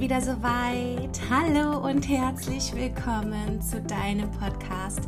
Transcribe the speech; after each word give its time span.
wieder 0.00 0.20
soweit. 0.20 1.20
Hallo 1.28 1.78
und 1.84 2.08
herzlich 2.08 2.72
willkommen 2.72 3.60
zu 3.60 3.80
deinem 3.80 4.30
Podcast. 4.30 5.00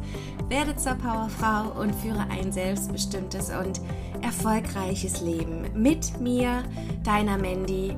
Werde 0.48 0.74
zur 0.74 0.94
Powerfrau 0.94 1.80
und 1.80 1.94
führe 1.94 2.26
ein 2.28 2.50
selbstbestimmtes 2.50 3.50
und 3.50 3.80
erfolgreiches 4.20 5.20
Leben 5.20 5.66
mit 5.80 6.20
mir, 6.20 6.64
deiner 7.04 7.38
Mandy, 7.38 7.96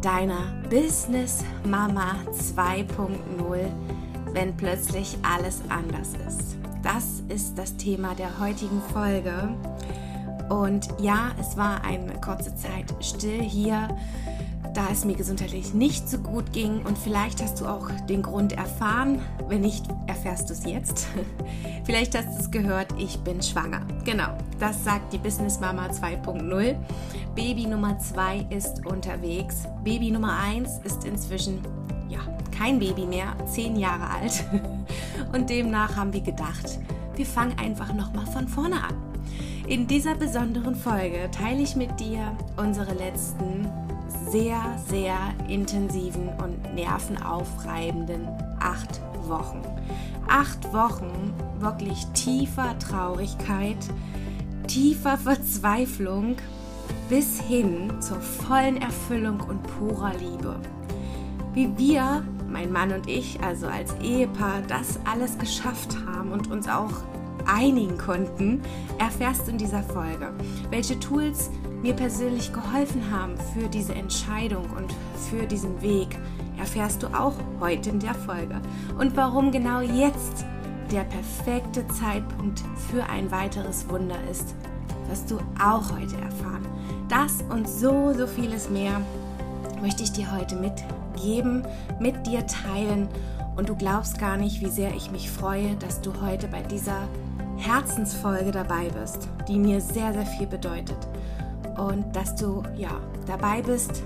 deiner 0.00 0.62
Business 0.70 1.44
Mama 1.68 2.16
2.0, 2.32 3.10
wenn 4.32 4.56
plötzlich 4.56 5.18
alles 5.22 5.60
anders 5.68 6.12
ist. 6.26 6.56
Das 6.82 7.22
ist 7.28 7.58
das 7.58 7.76
Thema 7.76 8.14
der 8.14 8.40
heutigen 8.40 8.80
Folge. 8.94 9.54
Und 10.48 10.88
ja, 11.00 11.32
es 11.38 11.58
war 11.58 11.84
eine 11.84 12.18
kurze 12.18 12.56
Zeit 12.56 12.94
still 13.00 13.42
hier 13.42 13.88
da 14.74 14.88
es 14.90 15.04
mir 15.04 15.14
gesundheitlich 15.14 15.74
nicht 15.74 16.08
so 16.08 16.18
gut 16.18 16.52
ging 16.52 16.84
und 16.84 16.96
vielleicht 16.96 17.42
hast 17.42 17.60
du 17.60 17.66
auch 17.66 17.90
den 18.08 18.22
Grund 18.22 18.52
erfahren. 18.52 19.20
Wenn 19.48 19.62
nicht, 19.62 19.86
erfährst 20.06 20.48
du 20.48 20.54
es 20.54 20.64
jetzt. 20.64 21.08
vielleicht 21.84 22.16
hast 22.16 22.36
du 22.36 22.40
es 22.40 22.50
gehört, 22.50 22.88
ich 22.98 23.18
bin 23.20 23.42
schwanger. 23.42 23.80
Genau, 24.04 24.36
das 24.58 24.84
sagt 24.84 25.12
die 25.12 25.18
Business 25.18 25.60
Mama 25.60 25.86
2.0. 25.88 26.76
Baby 27.34 27.66
Nummer 27.66 27.98
2 27.98 28.46
ist 28.50 28.86
unterwegs. 28.86 29.66
Baby 29.84 30.10
Nummer 30.10 30.38
1 30.38 30.80
ist 30.84 31.04
inzwischen 31.04 31.60
ja, 32.08 32.20
kein 32.56 32.78
Baby 32.78 33.06
mehr, 33.06 33.34
10 33.46 33.76
Jahre 33.76 34.10
alt. 34.10 34.44
und 35.32 35.50
demnach 35.50 35.96
haben 35.96 36.12
wir 36.12 36.20
gedacht, 36.20 36.78
wir 37.16 37.26
fangen 37.26 37.58
einfach 37.58 37.92
nochmal 37.92 38.26
von 38.26 38.48
vorne 38.48 38.82
an. 38.82 38.94
In 39.66 39.86
dieser 39.86 40.16
besonderen 40.16 40.74
Folge 40.74 41.30
teile 41.30 41.62
ich 41.62 41.76
mit 41.76 42.00
dir 42.00 42.36
unsere 42.56 42.92
letzten 42.94 43.68
sehr, 44.30 44.60
sehr 44.88 45.16
intensiven 45.48 46.28
und 46.42 46.74
nervenaufreibenden 46.74 48.28
acht 48.60 49.00
Wochen. 49.26 49.60
Acht 50.28 50.72
Wochen 50.72 51.32
wirklich 51.58 52.06
tiefer 52.14 52.78
Traurigkeit, 52.78 53.78
tiefer 54.68 55.18
Verzweiflung 55.18 56.36
bis 57.08 57.40
hin 57.40 57.92
zur 58.00 58.20
vollen 58.20 58.80
Erfüllung 58.80 59.40
und 59.40 59.62
purer 59.62 60.12
Liebe. 60.14 60.56
Wie 61.52 61.76
wir, 61.76 62.22
mein 62.48 62.70
Mann 62.70 62.92
und 62.92 63.08
ich, 63.08 63.40
also 63.42 63.66
als 63.66 63.94
Ehepaar, 64.00 64.62
das 64.68 65.00
alles 65.04 65.36
geschafft 65.38 65.96
haben 66.06 66.30
und 66.30 66.50
uns 66.50 66.68
auch 66.68 66.92
einigen 67.46 67.98
konnten, 67.98 68.60
erfährst 68.98 69.46
du 69.46 69.52
in 69.52 69.58
dieser 69.58 69.82
Folge. 69.82 70.32
Welche 70.70 70.98
Tools 71.00 71.50
mir 71.82 71.94
persönlich 71.94 72.52
geholfen 72.52 73.10
haben 73.10 73.34
für 73.54 73.68
diese 73.68 73.94
Entscheidung 73.94 74.64
und 74.76 74.92
für 75.30 75.46
diesen 75.46 75.80
Weg, 75.82 76.18
erfährst 76.58 77.02
du 77.02 77.06
auch 77.08 77.34
heute 77.58 77.90
in 77.90 78.00
der 78.00 78.14
Folge. 78.14 78.60
Und 78.98 79.16
warum 79.16 79.50
genau 79.50 79.80
jetzt 79.80 80.44
der 80.92 81.04
perfekte 81.04 81.86
Zeitpunkt 81.88 82.62
für 82.90 83.08
ein 83.08 83.30
weiteres 83.30 83.88
Wunder 83.88 84.16
ist, 84.30 84.54
wirst 85.08 85.30
du 85.30 85.38
auch 85.62 85.90
heute 85.92 86.16
erfahren. 86.16 86.66
Das 87.08 87.42
und 87.48 87.68
so, 87.68 88.12
so 88.12 88.26
vieles 88.26 88.68
mehr 88.68 89.00
möchte 89.80 90.02
ich 90.02 90.12
dir 90.12 90.30
heute 90.32 90.56
mitgeben, 90.56 91.64
mit 91.98 92.26
dir 92.26 92.46
teilen. 92.46 93.08
Und 93.56 93.68
du 93.68 93.74
glaubst 93.74 94.18
gar 94.18 94.36
nicht, 94.36 94.60
wie 94.60 94.70
sehr 94.70 94.94
ich 94.94 95.10
mich 95.10 95.30
freue, 95.30 95.74
dass 95.76 96.00
du 96.00 96.12
heute 96.20 96.46
bei 96.48 96.62
dieser 96.62 97.08
Herzensfolge 97.56 98.52
dabei 98.52 98.88
bist, 98.90 99.28
die 99.48 99.58
mir 99.58 99.80
sehr, 99.80 100.12
sehr 100.12 100.26
viel 100.26 100.46
bedeutet 100.46 100.96
und 101.80 102.14
dass 102.14 102.36
du 102.36 102.62
ja 102.76 103.00
dabei 103.26 103.62
bist 103.62 104.02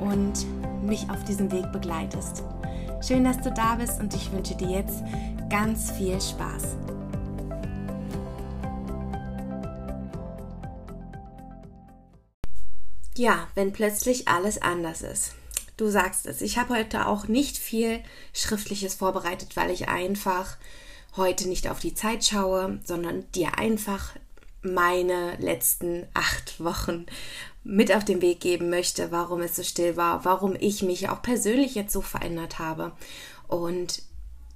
und 0.00 0.46
mich 0.82 1.08
auf 1.10 1.22
diesem 1.24 1.52
Weg 1.52 1.70
begleitest. 1.70 2.42
Schön, 3.06 3.24
dass 3.24 3.40
du 3.40 3.52
da 3.52 3.74
bist 3.74 4.00
und 4.00 4.14
ich 4.14 4.32
wünsche 4.32 4.54
dir 4.54 4.70
jetzt 4.70 5.02
ganz 5.50 5.90
viel 5.90 6.18
Spaß. 6.20 6.76
Ja, 13.16 13.46
wenn 13.54 13.72
plötzlich 13.72 14.26
alles 14.26 14.60
anders 14.60 15.02
ist. 15.02 15.34
Du 15.76 15.88
sagst 15.88 16.26
es. 16.26 16.40
Ich 16.40 16.58
habe 16.58 16.74
heute 16.74 17.06
auch 17.06 17.28
nicht 17.28 17.58
viel 17.58 18.00
Schriftliches 18.32 18.94
vorbereitet, 18.94 19.56
weil 19.56 19.70
ich 19.70 19.88
einfach 19.88 20.56
heute 21.16 21.48
nicht 21.48 21.68
auf 21.68 21.78
die 21.78 21.94
Zeit 21.94 22.24
schaue, 22.24 22.80
sondern 22.84 23.30
dir 23.32 23.58
einfach 23.58 24.14
meine 24.64 25.36
letzten 25.38 26.06
acht 26.14 26.62
Wochen 26.62 27.06
mit 27.62 27.94
auf 27.94 28.04
den 28.04 28.20
Weg 28.20 28.40
geben 28.40 28.70
möchte, 28.70 29.10
warum 29.10 29.40
es 29.40 29.56
so 29.56 29.62
still 29.62 29.96
war, 29.96 30.24
warum 30.24 30.54
ich 30.58 30.82
mich 30.82 31.08
auch 31.08 31.22
persönlich 31.22 31.74
jetzt 31.74 31.92
so 31.92 32.02
verändert 32.02 32.58
habe. 32.58 32.92
Und 33.48 34.02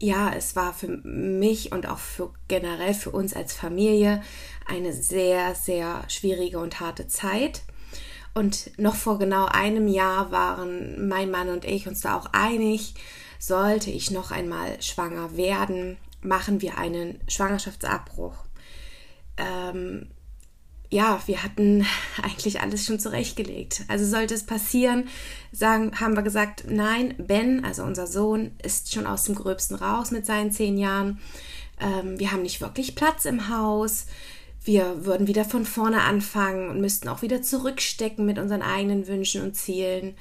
ja, 0.00 0.30
es 0.32 0.54
war 0.54 0.72
für 0.74 0.88
mich 0.88 1.72
und 1.72 1.88
auch 1.88 1.98
für 1.98 2.32
generell 2.47 2.94
für 2.94 3.10
uns 3.10 3.34
als 3.34 3.52
Familie 3.54 4.22
eine 4.66 4.92
sehr, 4.92 5.54
sehr 5.54 6.04
schwierige 6.08 6.58
und 6.58 6.80
harte 6.80 7.08
Zeit. 7.08 7.62
Und 8.34 8.78
noch 8.78 8.94
vor 8.94 9.18
genau 9.18 9.47
einem 9.47 9.88
Jahr 9.88 10.30
waren 10.30 11.08
mein 11.08 11.30
Mann 11.30 11.48
und 11.48 11.64
ich 11.64 11.88
uns 11.88 12.02
da 12.02 12.16
auch 12.16 12.26
einig, 12.32 12.94
sollte 13.38 13.91
ich 13.91 14.10
noch 14.10 14.30
einmal 14.30 14.80
schwanger 14.82 15.36
werden, 15.36 15.97
machen 16.20 16.60
wir 16.60 16.78
einen 16.78 17.20
Schwangerschaftsabbruch 17.28 18.47
ähm, 19.38 20.09
ja, 20.91 21.21
wir 21.26 21.43
hatten 21.43 21.87
eigentlich 22.22 22.60
alles 22.60 22.87
schon 22.87 22.99
zurechtgelegt. 22.99 23.84
Also 23.88 24.04
sollte 24.04 24.34
es 24.34 24.44
passieren, 24.44 25.09
sagen, 25.53 26.00
haben 26.00 26.16
wir 26.16 26.22
gesagt, 26.22 26.65
nein, 26.69 27.15
Ben, 27.19 27.65
also 27.65 27.82
unser 27.82 28.06
Sohn, 28.06 28.53
ist 28.62 28.93
schon 28.93 29.06
aus 29.06 29.25
dem 29.25 29.34
Gröbsten 29.34 29.77
raus 29.77 30.10
mit 30.10 30.27
seinen 30.27 30.53
zehn 30.53 30.78
Jahren. 30.78 31.21
Ähm, 31.81 32.19
wir 32.19 32.32
haben 32.32 32.43
nicht 32.43 32.60
wirklich 32.60 32.94
Platz 32.94 33.25
im 33.25 33.48
Haus. 33.48 34.06
Wir 34.65 35.04
würden 35.06 35.27
wieder 35.27 35.44
von 35.44 35.65
vorne 35.65 36.03
anfangen 36.03 36.69
und 36.69 36.81
müssten 36.81 37.09
auch 37.09 37.22
wieder 37.22 37.43
zurückstecken 37.43 38.27
mit 38.27 38.38
unseren 38.38 38.62
eigenen 38.62 39.06
Wünschen 39.06 39.43
und 39.43 39.54
Zielen 39.54 40.15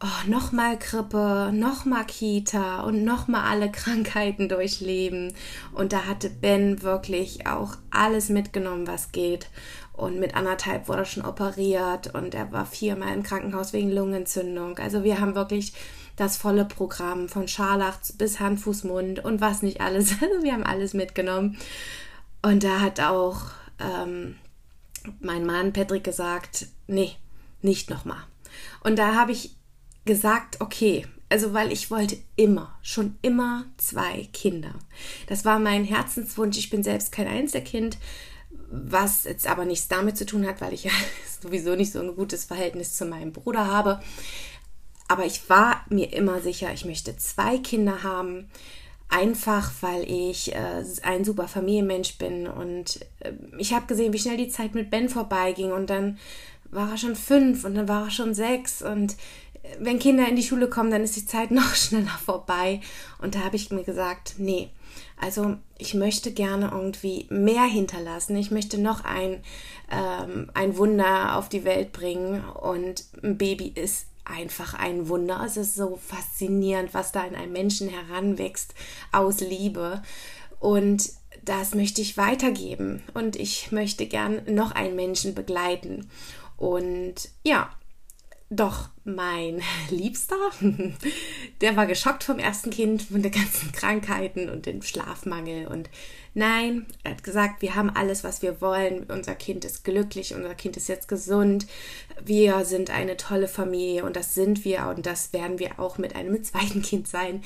oh, 0.00 0.28
nochmal 0.28 0.78
Grippe, 0.78 1.50
nochmal 1.52 2.06
Kita 2.06 2.82
und 2.82 3.04
nochmal 3.04 3.50
alle 3.50 3.70
Krankheiten 3.72 4.48
durchleben. 4.48 5.34
Und 5.72 5.92
da 5.92 6.06
hatte 6.06 6.30
Ben 6.30 6.82
wirklich 6.82 7.46
auch 7.46 7.76
alles 7.90 8.28
mitgenommen, 8.28 8.86
was 8.86 9.12
geht. 9.12 9.48
Und 9.92 10.18
mit 10.18 10.34
anderthalb 10.34 10.88
wurde 10.88 11.00
er 11.00 11.04
schon 11.04 11.24
operiert 11.24 12.14
und 12.14 12.34
er 12.34 12.50
war 12.52 12.64
viermal 12.64 13.12
im 13.14 13.22
Krankenhaus 13.22 13.74
wegen 13.74 13.92
Lungenentzündung. 13.92 14.78
Also 14.78 15.04
wir 15.04 15.20
haben 15.20 15.34
wirklich 15.34 15.74
das 16.16 16.38
volle 16.38 16.64
Programm 16.64 17.28
von 17.28 17.48
Scharlach 17.48 17.98
bis 18.16 18.40
Hand, 18.40 18.60
Fuß, 18.60 18.84
Mund 18.84 19.22
und 19.22 19.40
was 19.40 19.62
nicht 19.62 19.80
alles. 19.80 20.14
Also 20.22 20.42
wir 20.42 20.52
haben 20.52 20.64
alles 20.64 20.94
mitgenommen. 20.94 21.58
Und 22.42 22.64
da 22.64 22.80
hat 22.80 23.00
auch 23.00 23.42
ähm, 23.78 24.36
mein 25.20 25.44
Mann 25.44 25.74
Patrick 25.74 26.04
gesagt, 26.04 26.68
nee, 26.86 27.12
nicht 27.60 27.90
nochmal. 27.90 28.22
Und 28.82 28.98
da 28.98 29.14
habe 29.14 29.32
ich 29.32 29.54
gesagt, 30.04 30.60
okay, 30.60 31.06
also 31.30 31.54
weil 31.54 31.72
ich 31.72 31.90
wollte 31.90 32.18
immer, 32.36 32.76
schon 32.82 33.16
immer 33.22 33.64
zwei 33.76 34.28
Kinder. 34.32 34.74
Das 35.28 35.44
war 35.44 35.58
mein 35.58 35.84
Herzenswunsch. 35.84 36.58
Ich 36.58 36.70
bin 36.70 36.82
selbst 36.82 37.12
kein 37.12 37.28
Einzelkind, 37.28 37.98
was 38.70 39.24
jetzt 39.24 39.46
aber 39.46 39.64
nichts 39.64 39.88
damit 39.88 40.16
zu 40.16 40.26
tun 40.26 40.46
hat, 40.46 40.60
weil 40.60 40.74
ich 40.74 40.84
ja 40.84 40.90
sowieso 41.40 41.76
nicht 41.76 41.92
so 41.92 42.00
ein 42.00 42.16
gutes 42.16 42.44
Verhältnis 42.44 42.94
zu 42.94 43.06
meinem 43.06 43.32
Bruder 43.32 43.66
habe. 43.66 44.00
Aber 45.06 45.24
ich 45.24 45.48
war 45.48 45.84
mir 45.88 46.12
immer 46.12 46.40
sicher, 46.40 46.72
ich 46.72 46.84
möchte 46.84 47.16
zwei 47.16 47.58
Kinder 47.58 48.02
haben. 48.02 48.48
Einfach 49.08 49.72
weil 49.80 50.08
ich 50.08 50.54
äh, 50.54 50.84
ein 51.02 51.24
super 51.24 51.48
Familienmensch 51.48 52.16
bin 52.16 52.46
und 52.46 53.00
äh, 53.18 53.32
ich 53.58 53.72
habe 53.72 53.86
gesehen, 53.86 54.12
wie 54.12 54.20
schnell 54.20 54.36
die 54.36 54.48
Zeit 54.48 54.76
mit 54.76 54.88
Ben 54.88 55.08
vorbeiging 55.08 55.72
und 55.72 55.90
dann 55.90 56.18
war 56.70 56.92
er 56.92 56.96
schon 56.96 57.16
fünf 57.16 57.64
und 57.64 57.74
dann 57.74 57.88
war 57.88 58.04
er 58.04 58.10
schon 58.12 58.34
sechs 58.34 58.82
und 58.82 59.16
wenn 59.78 59.98
Kinder 59.98 60.28
in 60.28 60.36
die 60.36 60.42
Schule 60.42 60.68
kommen, 60.68 60.90
dann 60.90 61.02
ist 61.02 61.16
die 61.16 61.26
Zeit 61.26 61.50
noch 61.50 61.74
schneller 61.74 62.18
vorbei. 62.24 62.80
Und 63.20 63.34
da 63.34 63.40
habe 63.40 63.56
ich 63.56 63.70
mir 63.70 63.84
gesagt, 63.84 64.34
nee, 64.38 64.70
also 65.20 65.56
ich 65.78 65.94
möchte 65.94 66.32
gerne 66.32 66.70
irgendwie 66.72 67.26
mehr 67.30 67.64
hinterlassen. 67.64 68.36
Ich 68.36 68.50
möchte 68.50 68.78
noch 68.78 69.04
ein, 69.04 69.42
ähm, 69.90 70.50
ein 70.54 70.76
Wunder 70.76 71.36
auf 71.36 71.48
die 71.48 71.64
Welt 71.64 71.92
bringen. 71.92 72.42
Und 72.44 73.04
ein 73.22 73.36
Baby 73.36 73.72
ist 73.74 74.06
einfach 74.24 74.74
ein 74.74 75.08
Wunder. 75.08 75.42
Es 75.44 75.56
ist 75.56 75.74
so 75.74 75.98
faszinierend, 76.04 76.94
was 76.94 77.12
da 77.12 77.24
in 77.24 77.34
einem 77.34 77.52
Menschen 77.52 77.88
heranwächst 77.88 78.74
aus 79.12 79.40
Liebe. 79.40 80.02
Und 80.58 81.10
das 81.44 81.74
möchte 81.74 82.00
ich 82.00 82.16
weitergeben. 82.16 83.02
Und 83.14 83.36
ich 83.36 83.72
möchte 83.72 84.06
gern 84.06 84.42
noch 84.46 84.72
einen 84.72 84.96
Menschen 84.96 85.34
begleiten. 85.34 86.10
Und 86.56 87.30
ja, 87.42 87.70
Doch 88.52 88.88
mein 89.04 89.62
Liebster, 89.90 90.36
der 91.60 91.76
war 91.76 91.86
geschockt 91.86 92.24
vom 92.24 92.40
ersten 92.40 92.70
Kind, 92.70 93.02
von 93.02 93.22
den 93.22 93.30
ganzen 93.30 93.70
Krankheiten 93.72 94.48
und 94.50 94.66
dem 94.66 94.82
Schlafmangel. 94.82 95.68
Und 95.68 95.88
nein, 96.34 96.86
er 97.04 97.12
hat 97.12 97.22
gesagt, 97.22 97.62
wir 97.62 97.76
haben 97.76 97.90
alles, 97.90 98.24
was 98.24 98.42
wir 98.42 98.60
wollen. 98.60 99.04
Unser 99.04 99.36
Kind 99.36 99.64
ist 99.64 99.84
glücklich, 99.84 100.34
unser 100.34 100.56
Kind 100.56 100.76
ist 100.76 100.88
jetzt 100.88 101.06
gesund. 101.06 101.68
Wir 102.24 102.64
sind 102.64 102.90
eine 102.90 103.16
tolle 103.16 103.46
Familie 103.46 104.04
und 104.04 104.16
das 104.16 104.34
sind 104.34 104.64
wir 104.64 104.88
und 104.88 105.06
das 105.06 105.32
werden 105.32 105.60
wir 105.60 105.78
auch 105.78 105.96
mit 105.98 106.16
einem 106.16 106.42
zweiten 106.42 106.82
Kind 106.82 107.06
sein. 107.06 107.44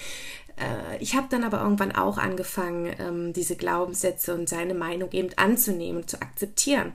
Äh, 0.57 1.03
ich 1.03 1.15
habe 1.15 1.27
dann 1.29 1.45
aber 1.45 1.61
irgendwann 1.61 1.93
auch 1.93 2.17
angefangen, 2.17 2.95
ähm, 2.99 3.33
diese 3.35 3.57
Glaubenssätze 3.57 4.35
und 4.35 4.49
seine 4.49 4.73
Meinung 4.73 5.13
eben 5.13 5.37
anzunehmen, 5.37 6.09
zu 6.09 6.23
akzeptieren 6.23 6.95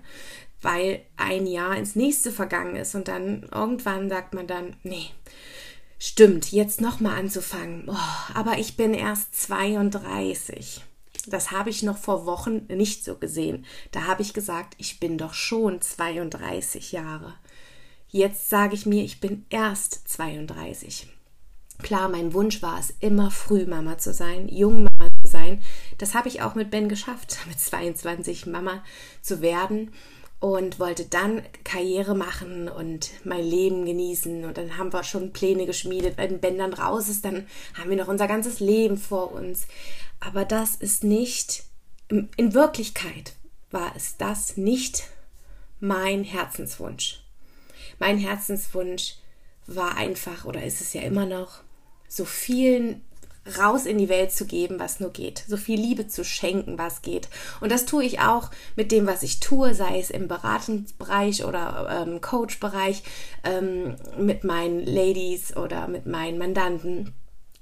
weil 0.62 1.02
ein 1.18 1.48
Jahr 1.48 1.76
ins 1.78 1.96
nächste 1.96 2.32
vergangen 2.32 2.76
ist 2.76 2.96
und 2.96 3.08
dann 3.08 3.48
irgendwann 3.54 4.10
sagt 4.10 4.34
man 4.34 4.48
dann, 4.48 4.76
nee, 4.84 5.08
stimmt, 5.98 6.52
jetzt 6.52 6.82
nochmal 6.82 7.20
anzufangen. 7.20 7.86
Oh, 7.88 8.34
aber 8.34 8.58
ich 8.58 8.76
bin 8.76 8.94
erst 8.94 9.36
32. 9.36 10.82
Das 11.28 11.52
habe 11.52 11.70
ich 11.70 11.84
noch 11.84 11.98
vor 11.98 12.26
Wochen 12.26 12.66
nicht 12.68 13.04
so 13.04 13.16
gesehen. 13.16 13.66
Da 13.92 14.06
habe 14.06 14.22
ich 14.22 14.34
gesagt, 14.34 14.76
ich 14.78 15.00
bin 15.00 15.18
doch 15.18 15.34
schon 15.34 15.82
32 15.82 16.92
Jahre. 16.92 17.36
Jetzt 18.08 18.50
sage 18.50 18.74
ich 18.74 18.86
mir, 18.86 19.04
ich 19.04 19.20
bin 19.20 19.46
erst 19.50 20.08
32. 20.08 21.08
Klar, 21.82 22.10
mein 22.10 22.34
Wunsch 22.34 22.62
war 22.62 22.80
es, 22.80 22.94
immer 23.00 23.32
früh 23.32 23.66
Mama 23.66 23.98
zu 23.98 24.14
sein, 24.14 24.50
jung 24.50 24.84
Mama 24.84 25.10
zu 25.24 25.32
sein. 25.32 25.62
Das 25.98 26.14
habe 26.14 26.28
ich 26.28 26.42
auch 26.42 26.56
mit 26.56 26.72
Ben 26.72 26.90
geschafft, 26.90 27.38
mit 27.48 27.60
22 27.60 28.48
Mama 28.48 28.84
zu 29.22 29.42
werden 29.42 29.92
und 30.40 30.80
wollte 30.80 31.06
dann 31.06 31.44
Karriere 31.64 32.16
machen 32.16 32.70
und 32.70 33.12
mein 33.26 33.44
Leben 33.44 33.86
genießen. 33.86 34.46
Und 34.46 34.58
dann 34.58 34.78
haben 34.78 34.94
wir 34.94 35.04
schon 35.04 35.34
Pläne 35.34 35.66
geschmiedet. 35.66 36.18
Wenn 36.18 36.40
Ben 36.40 36.58
dann 36.58 36.74
raus 36.74 37.10
ist, 37.10 37.26
dann 37.26 37.46
haben 37.78 37.90
wir 37.90 37.98
noch 37.98 38.08
unser 38.08 38.28
ganzes 38.28 38.60
Leben 38.60 38.98
vor 38.98 39.34
uns. 39.34 39.68
Aber 40.20 40.46
das 40.46 40.76
ist 40.76 41.04
nicht, 41.04 41.64
in 42.10 42.54
Wirklichkeit 42.54 43.34
war 43.72 43.94
es 43.96 44.18
das 44.18 44.58
nicht 44.58 45.04
mein 45.80 46.24
Herzenswunsch. 46.24 47.22
Mein 48.00 48.18
Herzenswunsch 48.18 49.16
war 49.68 49.98
einfach, 49.98 50.46
oder 50.46 50.64
ist 50.64 50.82
es 50.82 50.94
ja 50.94 51.02
immer 51.02 51.26
noch, 51.26 51.62
so 52.08 52.26
vielen 52.26 53.04
raus 53.58 53.86
in 53.86 53.98
die 53.98 54.10
Welt 54.10 54.32
zu 54.32 54.46
geben, 54.46 54.80
was 54.80 55.00
nur 55.00 55.12
geht. 55.12 55.44
So 55.48 55.58
viel 55.58 55.80
Liebe 55.80 56.08
zu 56.08 56.24
schenken, 56.24 56.78
was 56.78 57.02
geht. 57.02 57.30
Und 57.62 57.72
das 57.72 57.86
tue 57.86 58.04
ich 58.04 58.20
auch 58.20 58.52
mit 58.76 58.92
dem, 58.92 59.08
was 59.08 59.24
ich 59.24 59.40
tue, 59.40 59.74
sei 59.74 60.00
es 60.00 60.10
im 60.10 60.28
Beratungsbereich 60.28 61.46
oder 61.46 62.06
ähm, 62.08 62.22
Coachbereich, 62.22 63.04
ähm, 63.44 63.96
mit 64.18 64.44
meinen 64.44 64.86
Ladies 64.86 65.56
oder 65.56 65.88
mit 65.88 66.06
meinen 66.06 66.38
Mandanten. 66.38 67.14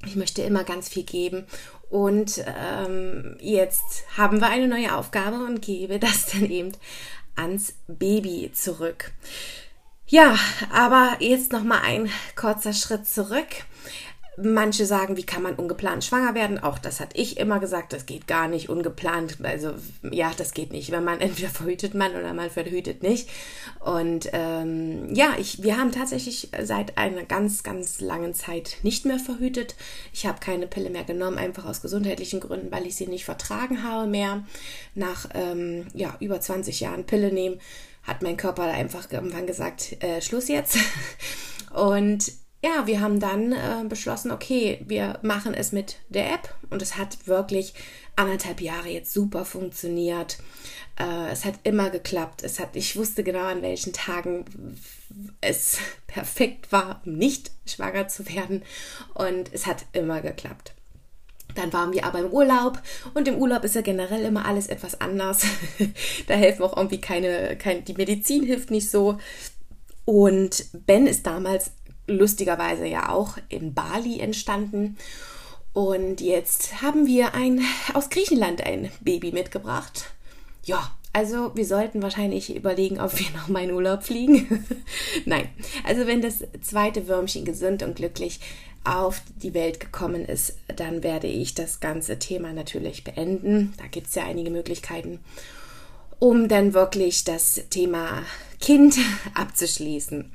Ich 0.06 0.16
möchte 0.16 0.42
immer 0.42 0.64
ganz 0.64 0.90
viel 0.90 1.04
geben. 1.04 1.46
Und 1.90 2.44
ähm, 2.46 3.38
jetzt 3.40 4.04
haben 4.18 4.42
wir 4.42 4.50
eine 4.50 4.68
neue 4.68 4.96
Aufgabe 4.96 5.38
und 5.46 5.62
gebe 5.62 6.00
das 6.00 6.28
dann 6.28 6.50
eben 6.50 6.72
ans 7.36 7.76
Baby 7.88 8.52
zurück. 8.54 9.14
Ja, 10.10 10.38
aber 10.72 11.18
jetzt 11.20 11.52
noch 11.52 11.64
mal 11.64 11.82
ein 11.82 12.10
kurzer 12.36 12.72
Schritt 12.72 13.06
zurück. 13.06 13.48
Manche 14.40 14.86
sagen, 14.86 15.18
wie 15.18 15.26
kann 15.26 15.42
man 15.42 15.56
ungeplant 15.56 16.04
schwanger 16.04 16.36
werden? 16.36 16.60
Auch 16.60 16.78
das 16.78 17.00
hat 17.00 17.10
ich 17.14 17.38
immer 17.38 17.60
gesagt, 17.60 17.92
das 17.92 18.06
geht 18.06 18.28
gar 18.28 18.48
nicht 18.48 18.70
ungeplant. 18.70 19.38
Also 19.42 19.74
ja, 20.12 20.32
das 20.38 20.54
geht 20.54 20.72
nicht. 20.72 20.92
Wenn 20.92 21.04
man 21.04 21.20
entweder 21.22 21.50
verhütet 21.50 21.96
man 21.96 22.16
oder 22.16 22.34
man 22.34 22.52
verhütet 22.52 23.02
nicht. 23.02 23.30
Und 23.80 24.30
ähm, 24.34 25.14
ja, 25.14 25.36
ich, 25.40 25.64
wir 25.64 25.78
haben 25.78 25.92
tatsächlich 25.92 26.50
seit 26.62 26.98
einer 26.98 27.24
ganz, 27.24 27.64
ganz 27.64 28.00
langen 28.00 28.36
Zeit 28.36 28.78
nicht 28.84 29.06
mehr 29.06 29.20
verhütet. 29.20 29.76
Ich 30.14 30.28
habe 30.28 30.40
keine 30.40 30.68
Pille 30.68 30.92
mehr 30.92 31.04
genommen, 31.04 31.38
einfach 31.38 31.66
aus 31.66 31.82
gesundheitlichen 31.82 32.40
Gründen, 32.40 32.72
weil 32.72 32.86
ich 32.86 32.96
sie 32.96 33.08
nicht 33.08 33.26
vertragen 33.26 33.82
habe 33.84 34.08
mehr. 34.08 34.44
Nach 34.94 35.28
ähm, 35.34 35.88
ja, 35.94 36.16
über 36.20 36.40
20 36.40 36.80
Jahren 36.80 37.06
Pille 37.06 37.34
nehmen, 37.34 37.60
hat 38.04 38.22
mein 38.22 38.38
Körper 38.38 38.64
einfach 38.64 39.12
irgendwann 39.12 39.48
gesagt, 39.48 40.02
äh, 40.04 40.22
Schluss 40.22 40.48
jetzt. 40.48 40.78
Und 41.74 42.32
ja, 42.64 42.88
wir 42.88 43.02
haben 43.02 43.20
dann 43.20 43.52
äh, 43.52 43.84
beschlossen, 43.88 44.32
okay, 44.32 44.84
wir 44.86 45.20
machen 45.22 45.54
es 45.54 45.72
mit 45.72 45.98
der 46.10 46.34
App 46.34 46.56
und 46.70 46.82
es 46.82 46.98
hat 46.98 47.28
wirklich 47.28 47.74
anderthalb 48.16 48.62
Jahre 48.62 48.90
jetzt 48.90 49.14
super 49.14 49.46
funktioniert. 49.46 50.38
Äh, 51.00 51.32
es 51.32 51.46
hat 51.46 51.56
immer 51.64 51.92
geklappt. 51.92 52.44
Es 52.44 52.60
hat, 52.60 52.76
ich 52.76 52.96
wusste 52.96 53.24
genau, 53.24 53.46
an 53.46 53.62
welchen 53.62 53.94
Tagen 53.94 54.46
es 55.40 55.78
perfekt 56.08 56.72
war, 56.72 57.02
um 57.06 57.14
nicht 57.14 57.52
schwanger 57.68 58.08
zu 58.08 58.28
werden 58.28 58.64
und 59.14 59.54
es 59.54 59.68
hat 59.68 59.86
immer 59.94 60.22
geklappt. 60.22 60.74
Dann 61.56 61.74
waren 61.74 61.94
wir 61.94 62.06
aber 62.06 62.20
im 62.20 62.32
Urlaub 62.32 62.82
und 63.14 63.28
im 63.28 63.38
Urlaub 63.38 63.64
ist 63.64 63.76
ja 63.76 63.82
generell 63.82 64.26
immer 64.26 64.46
alles 64.46 64.68
etwas 64.68 65.00
anders. 65.00 65.44
da 66.28 66.34
helfen 66.34 66.64
auch 66.64 66.76
irgendwie 66.76 67.02
keine, 67.02 67.56
keine, 67.58 67.82
die 67.82 67.94
Medizin 67.94 68.44
hilft 68.44 68.72
nicht 68.72 68.90
so. 68.90 69.18
Und 70.06 70.66
Ben 70.86 71.08
ist 71.08 71.26
damals 71.26 71.72
lustigerweise 72.08 72.88
ja 72.88 73.10
auch 73.10 73.38
in 73.50 73.74
Bali 73.74 74.20
entstanden. 74.20 74.98
Und 75.74 76.22
jetzt 76.22 76.82
haben 76.82 77.06
wir 77.06 77.36
ein 77.36 77.62
aus 77.94 78.10
Griechenland 78.10 78.66
ein 78.66 78.90
Baby 79.02 79.32
mitgebracht. 79.32 80.12
Ja, 80.64 80.92
also 81.14 81.56
wir 81.56 81.66
sollten 81.66 82.02
wahrscheinlich 82.02 82.56
überlegen, 82.56 83.00
ob 83.00 83.18
wir 83.20 83.28
noch 83.36 83.48
mal 83.48 83.64
in 83.64 83.72
Urlaub 83.72 84.04
fliegen. 84.04 84.66
Nein, 85.26 85.50
also 85.84 86.08
wenn 86.08 86.22
das 86.22 86.44
zweite 86.62 87.08
Würmchen 87.08 87.46
gesund 87.46 87.84
und 87.84 87.96
glücklich 87.96 88.40
auf 88.84 89.22
die 89.42 89.54
Welt 89.54 89.80
gekommen 89.80 90.26
ist, 90.26 90.58
dann 90.76 91.04
werde 91.04 91.28
ich 91.28 91.54
das 91.54 91.80
ganze 91.80 92.20
Thema 92.20 92.54
natürlich 92.54 93.04
beenden. 93.04 93.74
Da 93.78 93.88
gibt 93.88 94.08
es 94.08 94.16
ja 94.16 94.24
einige 94.26 94.50
Möglichkeiten, 94.50 95.20
um 96.20 96.48
dann 96.48 96.74
wirklich 96.74 97.24
das 97.24 97.62
Thema 97.70 98.24
Kind 98.62 98.96
abzuschließen. 99.34 100.32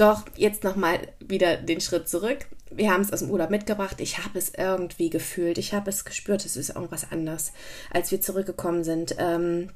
Doch 0.00 0.24
jetzt 0.34 0.64
nochmal 0.64 0.98
wieder 1.20 1.58
den 1.58 1.82
Schritt 1.82 2.08
zurück. 2.08 2.46
Wir 2.70 2.90
haben 2.90 3.02
es 3.02 3.12
aus 3.12 3.18
dem 3.18 3.30
Urlaub 3.30 3.50
mitgebracht. 3.50 4.00
Ich 4.00 4.16
habe 4.16 4.38
es 4.38 4.50
irgendwie 4.56 5.10
gefühlt. 5.10 5.58
Ich 5.58 5.74
habe 5.74 5.90
es 5.90 6.06
gespürt, 6.06 6.46
es 6.46 6.56
ist 6.56 6.70
irgendwas 6.70 7.12
anders, 7.12 7.52
als 7.90 8.10
wir 8.10 8.22
zurückgekommen 8.22 8.82
sind. 8.82 9.16
Ähm, 9.18 9.68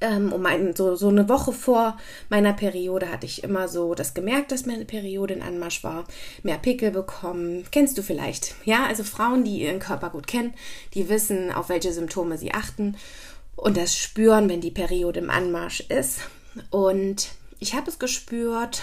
ähm, 0.00 0.32
um 0.32 0.44
ein, 0.46 0.74
so, 0.74 0.96
so 0.96 1.10
eine 1.10 1.28
Woche 1.28 1.52
vor 1.52 1.96
meiner 2.28 2.54
Periode 2.54 3.08
hatte 3.08 3.26
ich 3.26 3.44
immer 3.44 3.68
so 3.68 3.94
das 3.94 4.14
gemerkt, 4.14 4.50
dass 4.50 4.66
meine 4.66 4.84
Periode 4.84 5.34
in 5.34 5.42
Anmarsch 5.42 5.84
war, 5.84 6.06
mehr 6.42 6.58
Pickel 6.58 6.90
bekommen. 6.90 7.64
Kennst 7.70 7.96
du 7.98 8.02
vielleicht? 8.02 8.56
Ja, 8.64 8.86
also 8.86 9.04
Frauen, 9.04 9.44
die 9.44 9.62
ihren 9.62 9.78
Körper 9.78 10.10
gut 10.10 10.26
kennen, 10.26 10.54
die 10.94 11.08
wissen, 11.08 11.52
auf 11.52 11.68
welche 11.68 11.92
Symptome 11.92 12.36
sie 12.36 12.52
achten 12.52 12.96
und 13.54 13.76
das 13.76 13.96
spüren, 13.96 14.48
wenn 14.48 14.60
die 14.60 14.72
Periode 14.72 15.20
im 15.20 15.30
Anmarsch 15.30 15.82
ist. 15.82 16.22
Und 16.70 17.28
ich 17.60 17.74
habe 17.74 17.88
es 17.88 18.00
gespürt, 18.00 18.82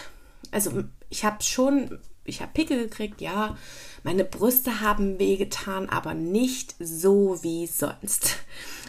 also 0.54 0.84
ich 1.10 1.26
habe 1.26 1.44
schon, 1.44 2.00
ich 2.24 2.42
habe 2.42 2.52
Pickel 2.54 2.84
gekriegt, 2.84 3.22
ja. 3.22 3.58
Meine 4.04 4.24
Brüste 4.24 4.82
haben 4.82 5.20
wehgetan, 5.20 5.90
aber 5.90 6.14
nicht 6.14 6.76
so 6.80 7.42
wie 7.44 7.68
sonst. 7.68 8.38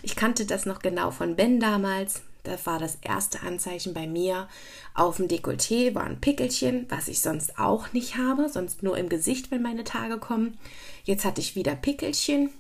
Ich 0.02 0.16
kannte 0.16 0.44
das 0.44 0.66
noch 0.66 0.80
genau 0.80 1.11
von 1.11 1.37
Ben 1.37 1.61
damals. 1.61 2.23
Das 2.42 2.66
war 2.66 2.78
das 2.78 2.99
erste 3.00 3.40
Anzeichen 3.40 3.94
bei 3.94 4.06
mir. 4.06 4.49
Auf 4.92 5.16
dem 5.16 5.28
Dekolleté 5.28 5.94
war 5.94 6.04
ein 6.04 6.21
Pickelchen, 6.21 6.87
was 6.90 7.09
ich 7.09 7.23
sonst 7.23 7.59
auch 7.59 7.92
nicht 7.94 8.16
habe, 8.16 8.50
sonst 8.50 8.83
nur 8.83 8.99
im 8.99 9.09
Gesicht, 9.09 9.50
wenn 9.50 9.62
meine 9.62 9.85
Tage 9.85 10.18
kommen. 10.18 10.59
Jetzt 11.04 11.25
hatte 11.25 11.40
ich 11.40 11.56
wieder 11.56 11.75
Pickelchen, 11.75 12.50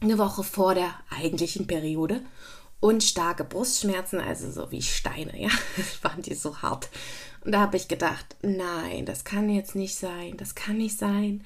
eine 0.00 0.18
Woche 0.18 0.42
vor 0.42 0.74
der 0.74 0.92
eigentlichen 1.08 1.68
Periode 1.68 2.20
und 2.80 3.04
starke 3.04 3.44
Brustschmerzen, 3.44 4.18
also 4.18 4.50
so 4.50 4.72
wie 4.72 4.82
Steine, 4.82 5.40
ja, 5.40 5.50
waren 6.02 6.22
die 6.22 6.34
so 6.34 6.60
hart. 6.62 6.88
Und 7.44 7.52
da 7.52 7.60
habe 7.60 7.76
ich 7.76 7.88
gedacht, 7.88 8.36
nein, 8.42 9.04
das 9.04 9.24
kann 9.24 9.48
jetzt 9.48 9.74
nicht 9.74 9.96
sein, 9.96 10.36
das 10.36 10.54
kann 10.54 10.78
nicht 10.78 10.98
sein. 10.98 11.44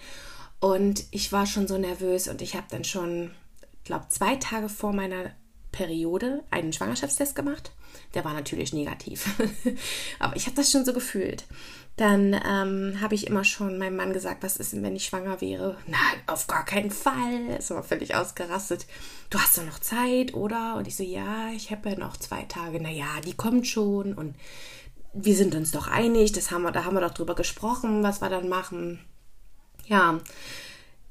Und 0.60 1.04
ich 1.10 1.32
war 1.32 1.46
schon 1.46 1.68
so 1.68 1.78
nervös 1.78 2.28
und 2.28 2.42
ich 2.42 2.54
habe 2.54 2.66
dann 2.70 2.84
schon, 2.84 3.30
glaube 3.84 4.06
zwei 4.08 4.36
Tage 4.36 4.68
vor 4.68 4.92
meiner 4.92 5.32
Periode 5.72 6.42
einen 6.50 6.72
Schwangerschaftstest 6.72 7.34
gemacht. 7.34 7.72
Der 8.14 8.24
war 8.24 8.32
natürlich 8.32 8.72
negativ, 8.72 9.26
aber 10.18 10.36
ich 10.36 10.46
habe 10.46 10.56
das 10.56 10.70
schon 10.70 10.84
so 10.84 10.92
gefühlt. 10.92 11.44
Dann 11.96 12.34
ähm, 12.34 13.00
habe 13.00 13.14
ich 13.14 13.26
immer 13.26 13.42
schon 13.42 13.78
meinem 13.78 13.96
Mann 13.96 14.12
gesagt, 14.12 14.42
was 14.42 14.58
ist 14.58 14.74
denn, 14.74 14.82
wenn 14.82 14.96
ich 14.96 15.06
schwanger 15.06 15.40
wäre? 15.40 15.78
Nein, 15.86 16.20
auf 16.26 16.46
gar 16.46 16.64
keinen 16.64 16.90
Fall. 16.90 17.56
Ist 17.58 17.72
aber 17.72 17.82
völlig 17.82 18.14
ausgerastet. 18.14 18.86
Du 19.30 19.38
hast 19.38 19.56
doch 19.56 19.64
noch 19.64 19.78
Zeit, 19.78 20.34
oder? 20.34 20.76
Und 20.76 20.86
ich 20.86 20.96
so, 20.96 21.02
ja, 21.02 21.48
ich 21.54 21.70
habe 21.70 21.88
ja 21.88 21.96
noch 21.96 22.18
zwei 22.18 22.42
Tage. 22.42 22.82
Naja, 22.82 23.06
die 23.24 23.32
kommt 23.32 23.66
schon. 23.66 24.12
Und 24.12 24.34
wir 25.18 25.34
sind 25.34 25.54
uns 25.54 25.70
doch 25.70 25.88
einig, 25.88 26.32
das 26.32 26.50
haben 26.50 26.62
wir, 26.62 26.72
da 26.72 26.84
haben 26.84 26.94
wir 26.94 27.00
doch 27.00 27.14
drüber 27.14 27.34
gesprochen, 27.34 28.02
was 28.02 28.20
wir 28.20 28.28
dann 28.28 28.48
machen. 28.48 29.00
Ja, 29.86 30.20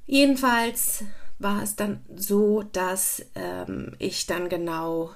jedenfalls 0.06 1.04
war 1.40 1.64
es 1.64 1.76
dann 1.76 2.02
so, 2.16 2.64
dass 2.64 3.26
ähm, 3.36 3.96
ich 4.00 4.28
dann 4.28 4.48
genau 4.48 5.12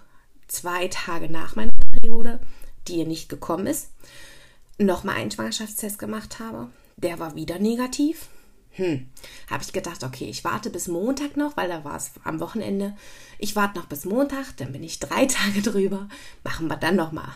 zwei 0.48 0.88
Tage 0.88 1.29
nach 1.29 1.55
meiner 1.55 1.72
Periode, 1.91 2.39
die 2.88 2.96
ihr 2.96 3.05
nicht 3.05 3.29
gekommen 3.29 3.67
ist, 3.67 3.89
nochmal 4.79 5.15
einen 5.15 5.31
Schwangerschaftstest 5.31 6.00
gemacht 6.00 6.39
habe. 6.39 6.69
Der 6.98 7.19
war 7.19 7.36
wieder 7.36 7.60
negativ. 7.60 8.27
Hm, 8.72 9.08
habe 9.50 9.63
ich 9.63 9.74
gedacht, 9.74 10.03
okay, 10.03 10.29
ich 10.29 10.43
warte 10.43 10.69
bis 10.69 10.88
Montag 10.88 11.38
noch, 11.38 11.58
weil 11.58 11.67
da 11.67 11.84
war 11.84 11.96
es 11.96 12.12
am 12.24 12.39
Wochenende. 12.39 12.96
Ich 13.38 13.55
warte 13.55 13.77
noch 13.77 13.86
bis 13.86 14.05
Montag, 14.05 14.55
dann 14.58 14.72
bin 14.72 14.84
ich 14.84 15.00
drei 15.00 15.25
Tage 15.27 15.62
drüber. 15.62 16.08
Machen 16.43 16.67
wir 16.67 16.77
dann 16.77 16.96
nochmal. 16.96 17.36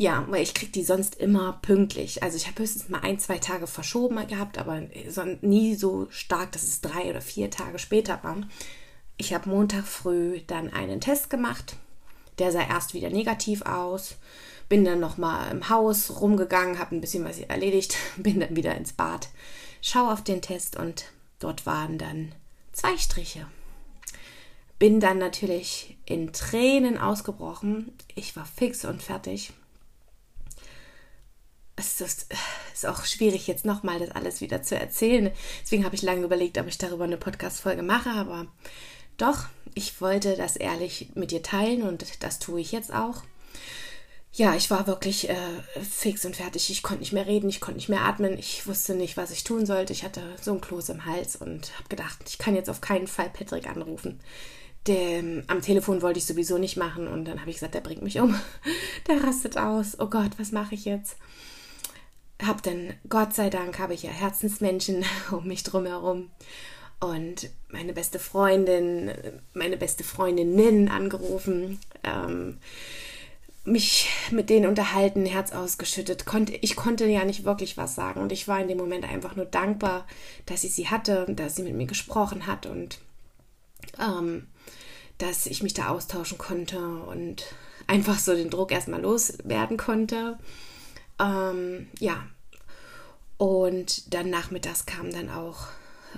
Ja, 0.00 0.24
weil 0.28 0.44
ich 0.44 0.54
kriege 0.54 0.70
die 0.70 0.84
sonst 0.84 1.16
immer 1.16 1.58
pünktlich. 1.60 2.22
Also 2.22 2.36
ich 2.36 2.46
habe 2.46 2.60
höchstens 2.60 2.88
mal 2.88 3.00
ein, 3.00 3.18
zwei 3.18 3.38
Tage 3.38 3.66
verschoben 3.66 4.24
gehabt, 4.28 4.56
aber 4.56 4.82
nie 5.40 5.74
so 5.74 6.06
stark, 6.10 6.52
dass 6.52 6.62
es 6.62 6.80
drei 6.80 7.10
oder 7.10 7.20
vier 7.20 7.50
Tage 7.50 7.80
später 7.80 8.20
war. 8.22 8.36
Ich 9.16 9.34
habe 9.34 9.50
Montag 9.50 9.84
früh 9.84 10.40
dann 10.46 10.72
einen 10.72 11.00
Test 11.00 11.30
gemacht. 11.30 11.74
Der 12.38 12.52
sah 12.52 12.62
erst 12.62 12.94
wieder 12.94 13.10
negativ 13.10 13.62
aus. 13.62 14.14
Bin 14.68 14.84
dann 14.84 15.00
nochmal 15.00 15.50
im 15.50 15.68
Haus 15.68 16.20
rumgegangen, 16.20 16.78
habe 16.78 16.94
ein 16.94 17.00
bisschen 17.00 17.24
was 17.24 17.40
erledigt, 17.40 17.96
bin 18.16 18.38
dann 18.38 18.54
wieder 18.54 18.76
ins 18.76 18.92
Bad, 18.92 19.28
schau 19.82 20.12
auf 20.12 20.22
den 20.22 20.42
Test 20.42 20.76
und 20.76 21.06
dort 21.40 21.66
waren 21.66 21.98
dann 21.98 22.32
zwei 22.70 22.96
Striche. 22.96 23.48
Bin 24.78 25.00
dann 25.00 25.18
natürlich 25.18 25.96
in 26.04 26.32
Tränen 26.32 26.98
ausgebrochen. 26.98 27.92
Ich 28.14 28.36
war 28.36 28.46
fix 28.46 28.84
und 28.84 29.02
fertig. 29.02 29.52
Es 31.78 32.00
ist, 32.00 32.26
ist 32.74 32.86
auch 32.86 33.04
schwierig, 33.04 33.46
jetzt 33.46 33.64
nochmal 33.64 33.98
das 33.98 34.10
alles 34.10 34.40
wieder 34.40 34.62
zu 34.62 34.76
erzählen. 34.76 35.30
Deswegen 35.62 35.84
habe 35.84 35.94
ich 35.94 36.02
lange 36.02 36.24
überlegt, 36.24 36.58
ob 36.58 36.66
ich 36.66 36.78
darüber 36.78 37.04
eine 37.04 37.16
Podcast-Folge 37.16 37.82
mache. 37.82 38.10
Aber 38.10 38.46
doch, 39.16 39.46
ich 39.74 40.00
wollte 40.00 40.36
das 40.36 40.56
ehrlich 40.56 41.10
mit 41.14 41.30
dir 41.30 41.42
teilen 41.42 41.82
und 41.82 42.04
das 42.20 42.38
tue 42.38 42.60
ich 42.60 42.72
jetzt 42.72 42.92
auch 42.92 43.22
ja, 44.38 44.54
ich 44.54 44.70
war 44.70 44.86
wirklich 44.86 45.28
äh, 45.28 45.34
fix 45.82 46.24
und 46.24 46.36
fertig. 46.36 46.70
Ich 46.70 46.82
konnte 46.82 47.00
nicht 47.00 47.12
mehr 47.12 47.26
reden, 47.26 47.48
ich 47.48 47.60
konnte 47.60 47.78
nicht 47.78 47.88
mehr 47.88 48.04
atmen. 48.04 48.38
Ich 48.38 48.66
wusste 48.66 48.94
nicht, 48.94 49.16
was 49.16 49.30
ich 49.30 49.42
tun 49.42 49.66
sollte. 49.66 49.92
Ich 49.92 50.04
hatte 50.04 50.22
so 50.40 50.52
ein 50.52 50.60
Kloß 50.60 50.90
im 50.90 51.06
Hals 51.06 51.36
und 51.36 51.76
habe 51.76 51.88
gedacht, 51.88 52.18
ich 52.28 52.38
kann 52.38 52.54
jetzt 52.54 52.70
auf 52.70 52.80
keinen 52.80 53.08
Fall 53.08 53.30
Patrick 53.30 53.68
anrufen. 53.68 54.20
Der, 54.86 55.18
am 55.48 55.60
Telefon 55.60 56.02
wollte 56.02 56.18
ich 56.18 56.26
sowieso 56.26 56.56
nicht 56.56 56.76
machen 56.76 57.08
und 57.08 57.24
dann 57.24 57.40
habe 57.40 57.50
ich 57.50 57.56
gesagt, 57.56 57.74
der 57.74 57.80
bringt 57.80 58.02
mich 58.02 58.20
um. 58.20 58.38
Der 59.08 59.22
rastet 59.24 59.58
aus. 59.58 59.98
Oh 59.98 60.06
Gott, 60.06 60.30
was 60.38 60.52
mache 60.52 60.74
ich 60.74 60.84
jetzt? 60.84 61.16
Hab 62.42 62.62
dann, 62.62 62.94
Gott 63.08 63.34
sei 63.34 63.50
Dank, 63.50 63.78
habe 63.78 63.94
ich 63.94 64.04
ja 64.04 64.10
Herzensmenschen 64.10 65.04
um 65.30 65.46
mich 65.46 65.62
drumherum 65.62 66.30
und 67.00 67.50
meine 67.68 67.92
beste 67.92 68.18
Freundin, 68.18 69.12
meine 69.54 69.76
beste 69.76 70.04
Freundinnen 70.04 70.88
angerufen. 70.88 71.78
Ähm, 72.04 72.58
mich 73.68 74.08
mit 74.30 74.50
denen 74.50 74.66
unterhalten, 74.66 75.26
Herz 75.26 75.52
ausgeschüttet. 75.52 76.26
Konnte, 76.26 76.56
ich 76.56 76.74
konnte 76.74 77.06
ja 77.06 77.24
nicht 77.24 77.44
wirklich 77.44 77.76
was 77.76 77.94
sagen 77.94 78.20
und 78.20 78.32
ich 78.32 78.48
war 78.48 78.60
in 78.60 78.68
dem 78.68 78.78
Moment 78.78 79.04
einfach 79.04 79.36
nur 79.36 79.44
dankbar, 79.44 80.06
dass 80.46 80.64
ich 80.64 80.74
sie 80.74 80.88
hatte, 80.88 81.26
dass 81.28 81.56
sie 81.56 81.62
mit 81.62 81.74
mir 81.74 81.86
gesprochen 81.86 82.46
hat 82.46 82.66
und 82.66 82.98
ähm, 84.00 84.46
dass 85.18 85.46
ich 85.46 85.62
mich 85.62 85.74
da 85.74 85.88
austauschen 85.88 86.38
konnte 86.38 86.78
und 86.78 87.44
einfach 87.86 88.18
so 88.18 88.34
den 88.34 88.50
Druck 88.50 88.72
erstmal 88.72 89.02
loswerden 89.02 89.76
konnte. 89.76 90.38
Ähm, 91.18 91.88
ja, 91.98 92.26
und 93.36 94.12
dann 94.14 94.30
nachmittags 94.30 94.86
kam 94.86 95.10
dann 95.12 95.30
auch 95.30 95.68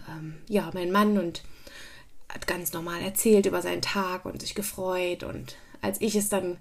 ähm, 0.08 0.36
ja 0.48 0.70
mein 0.74 0.90
Mann 0.90 1.18
und 1.18 1.42
hat 2.28 2.46
ganz 2.46 2.72
normal 2.72 3.02
erzählt 3.02 3.46
über 3.46 3.62
seinen 3.62 3.82
Tag 3.82 4.24
und 4.24 4.40
sich 4.40 4.54
gefreut 4.54 5.22
und 5.22 5.56
als 5.82 6.00
ich 6.00 6.14
es 6.14 6.28
dann, 6.28 6.58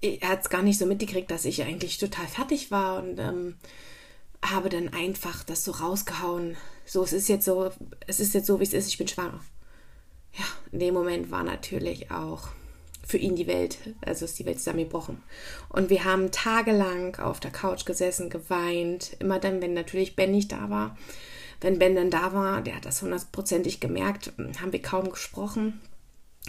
er 0.00 0.28
hat 0.28 0.42
es 0.42 0.48
gar 0.48 0.62
nicht 0.62 0.78
so 0.78 0.86
mitgekriegt, 0.86 1.30
dass 1.30 1.44
ich 1.44 1.62
eigentlich 1.62 1.98
total 1.98 2.26
fertig 2.26 2.70
war 2.70 3.02
und 3.02 3.18
ähm, 3.18 3.56
habe 4.42 4.68
dann 4.68 4.88
einfach 4.88 5.44
das 5.44 5.64
so 5.64 5.72
rausgehauen. 5.72 6.56
So, 6.86 7.02
es 7.02 7.12
ist 7.12 7.28
jetzt 7.28 7.44
so, 7.44 7.70
es 8.06 8.20
ist 8.20 8.34
jetzt 8.34 8.46
so, 8.46 8.60
wie 8.60 8.64
es 8.64 8.72
ist, 8.72 8.88
ich 8.88 8.98
bin 8.98 9.08
schwanger. 9.08 9.40
Ja, 10.32 10.44
in 10.72 10.78
dem 10.78 10.94
Moment 10.94 11.30
war 11.30 11.42
natürlich 11.42 12.10
auch 12.10 12.48
für 13.06 13.18
ihn 13.18 13.36
die 13.36 13.46
Welt, 13.46 13.78
also 14.00 14.24
ist 14.24 14.38
die 14.38 14.46
Welt 14.46 14.58
zusammengebrochen. 14.58 15.22
Und 15.68 15.90
wir 15.90 16.04
haben 16.04 16.30
tagelang 16.30 17.16
auf 17.16 17.40
der 17.40 17.50
Couch 17.50 17.84
gesessen, 17.84 18.30
geweint. 18.30 19.16
Immer 19.18 19.38
dann, 19.38 19.60
wenn 19.60 19.74
natürlich 19.74 20.16
Ben 20.16 20.30
nicht 20.30 20.52
da 20.52 20.70
war. 20.70 20.96
Wenn 21.60 21.78
Ben 21.78 21.94
dann 21.94 22.10
da 22.10 22.32
war, 22.32 22.62
der 22.62 22.76
hat 22.76 22.84
das 22.84 23.02
hundertprozentig 23.02 23.80
gemerkt, 23.80 24.32
haben 24.60 24.72
wir 24.72 24.82
kaum 24.82 25.10
gesprochen. 25.10 25.80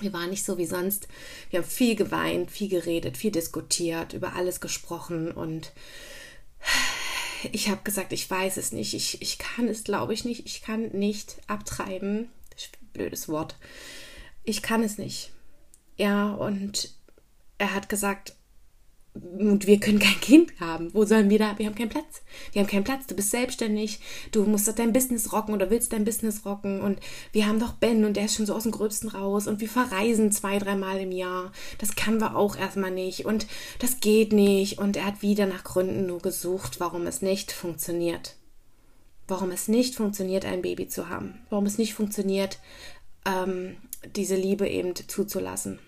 Wir 0.01 0.12
waren 0.12 0.29
nicht 0.29 0.43
so 0.43 0.57
wie 0.57 0.65
sonst. 0.65 1.07
Wir 1.50 1.59
haben 1.59 1.67
viel 1.67 1.95
geweint, 1.95 2.51
viel 2.51 2.67
geredet, 2.67 3.15
viel 3.15 3.31
diskutiert, 3.31 4.13
über 4.13 4.33
alles 4.33 4.59
gesprochen 4.59 5.31
und 5.31 5.71
ich 7.51 7.69
habe 7.69 7.81
gesagt, 7.83 8.12
ich 8.12 8.29
weiß 8.29 8.57
es 8.57 8.71
nicht. 8.71 8.93
Ich, 8.93 9.21
ich 9.21 9.38
kann 9.38 9.67
es, 9.67 9.83
glaube 9.83 10.13
ich, 10.13 10.25
nicht. 10.25 10.45
Ich 10.45 10.62
kann 10.62 10.89
nicht 10.89 11.38
abtreiben. 11.47 12.29
Blödes 12.93 13.27
Wort. 13.27 13.55
Ich 14.43 14.62
kann 14.62 14.83
es 14.83 14.97
nicht. 14.97 15.31
Ja, 15.97 16.31
und 16.31 16.93
er 17.57 17.73
hat 17.73 17.89
gesagt, 17.89 18.35
wir 19.15 19.79
können 19.79 19.99
kein 19.99 20.19
Kind 20.19 20.59
haben. 20.59 20.93
Wo 20.93 21.05
sollen 21.05 21.29
wir 21.29 21.39
da? 21.39 21.57
Wir 21.57 21.67
haben 21.67 21.75
keinen 21.75 21.89
Platz. 21.89 22.21
Wir 22.51 22.61
haben 22.61 22.69
keinen 22.69 22.83
Platz. 22.83 23.07
Du 23.07 23.15
bist 23.15 23.31
selbstständig. 23.31 23.99
Du 24.31 24.43
musst 24.43 24.67
dein 24.77 24.91
Business 24.91 25.31
rocken 25.31 25.53
oder 25.53 25.69
willst 25.69 25.93
dein 25.93 26.03
Business 26.03 26.45
rocken. 26.45 26.81
Und 26.81 26.99
wir 27.31 27.47
haben 27.47 27.59
doch 27.59 27.73
Ben 27.73 28.03
und 28.03 28.17
der 28.17 28.25
ist 28.25 28.35
schon 28.35 28.45
so 28.45 28.53
aus 28.53 28.63
dem 28.63 28.73
Gröbsten 28.73 29.09
raus. 29.09 29.47
Und 29.47 29.61
wir 29.61 29.69
verreisen 29.69 30.33
zwei, 30.33 30.59
dreimal 30.59 30.99
im 30.99 31.13
Jahr. 31.13 31.53
Das 31.77 31.95
kann 31.95 32.19
wir 32.19 32.35
auch 32.35 32.57
erstmal 32.57 32.91
nicht. 32.91 33.25
Und 33.25 33.47
das 33.79 34.01
geht 34.01 34.33
nicht. 34.33 34.79
Und 34.79 34.97
er 34.97 35.05
hat 35.05 35.21
wieder 35.21 35.45
nach 35.45 35.63
Gründen 35.63 36.07
nur 36.07 36.19
gesucht, 36.19 36.81
warum 36.81 37.07
es 37.07 37.21
nicht 37.21 37.53
funktioniert. 37.53 38.35
Warum 39.27 39.49
es 39.51 39.69
nicht 39.69 39.95
funktioniert, 39.95 40.45
ein 40.45 40.61
Baby 40.61 40.89
zu 40.89 41.09
haben. 41.09 41.39
Warum 41.49 41.65
es 41.65 41.77
nicht 41.77 41.93
funktioniert, 41.93 42.59
ähm, 43.25 43.77
diese 44.07 44.35
Liebe 44.35 44.67
eben 44.67 44.95
zuzulassen. 44.95 45.79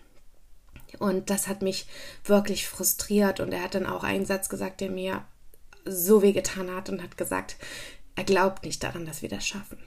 Und 0.99 1.29
das 1.29 1.47
hat 1.47 1.61
mich 1.61 1.87
wirklich 2.23 2.67
frustriert. 2.67 3.39
Und 3.39 3.51
er 3.51 3.63
hat 3.63 3.75
dann 3.75 3.85
auch 3.85 4.03
einen 4.03 4.25
Satz 4.25 4.49
gesagt, 4.49 4.81
der 4.81 4.89
mir 4.89 5.25
so 5.85 6.21
weh 6.21 6.33
getan 6.33 6.73
hat 6.73 6.89
und 6.89 7.01
hat 7.01 7.17
gesagt, 7.17 7.57
er 8.15 8.23
glaubt 8.23 8.63
nicht 8.63 8.83
daran, 8.83 9.05
dass 9.05 9.21
wir 9.21 9.29
das 9.29 9.45
schaffen. 9.45 9.77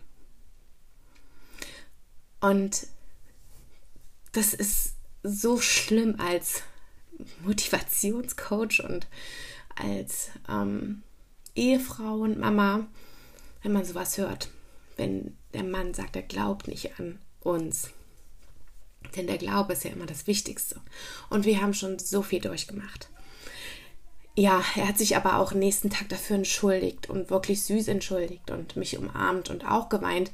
Und 2.41 2.87
das 4.33 4.55
ist 4.55 4.95
so 5.23 5.61
schlimm 5.61 6.17
als 6.19 6.63
Motivationscoach 7.43 8.83
und 8.85 9.07
als 9.77 10.31
ähm, 10.49 11.03
Ehefrau 11.55 12.21
und 12.21 12.39
Mama, 12.39 12.87
wenn 13.63 13.73
man 13.73 13.85
sowas 13.85 14.17
hört. 14.17 14.51
Wenn 14.97 15.37
der 15.53 15.65
Mann 15.65 15.93
sagt, 15.95 16.17
er 16.17 16.23
glaubt 16.23 16.69
nicht 16.69 16.99
an 16.99 17.19
uns. 17.41 17.91
Denn 19.17 19.27
der 19.27 19.39
Glaube 19.39 19.73
ist 19.73 19.85
ja 19.85 19.91
immer 19.91 20.07
das 20.07 20.27
Wichtigste. 20.27 20.81
Und 21.29 21.45
wir 21.45 21.61
haben 21.61 21.75
schon 21.75 21.99
so 21.99 22.23
viel 22.23 22.41
durchgemacht. 22.41 23.09
Ja, 24.37 24.63
er 24.77 24.89
hat 24.89 24.97
sich 24.97 25.17
aber 25.17 25.39
auch 25.39 25.53
nächsten 25.53 25.91
Tag 25.91 26.09
dafür 26.09 26.37
entschuldigt 26.37 27.11
und 27.11 27.31
wirklich 27.31 27.63
süß 27.65 27.89
entschuldigt 27.89 28.51
und 28.51 28.77
mich 28.77 28.97
umarmt 28.97 29.51
und 29.51 29.67
auch 29.67 29.89
geweint. 29.89 30.31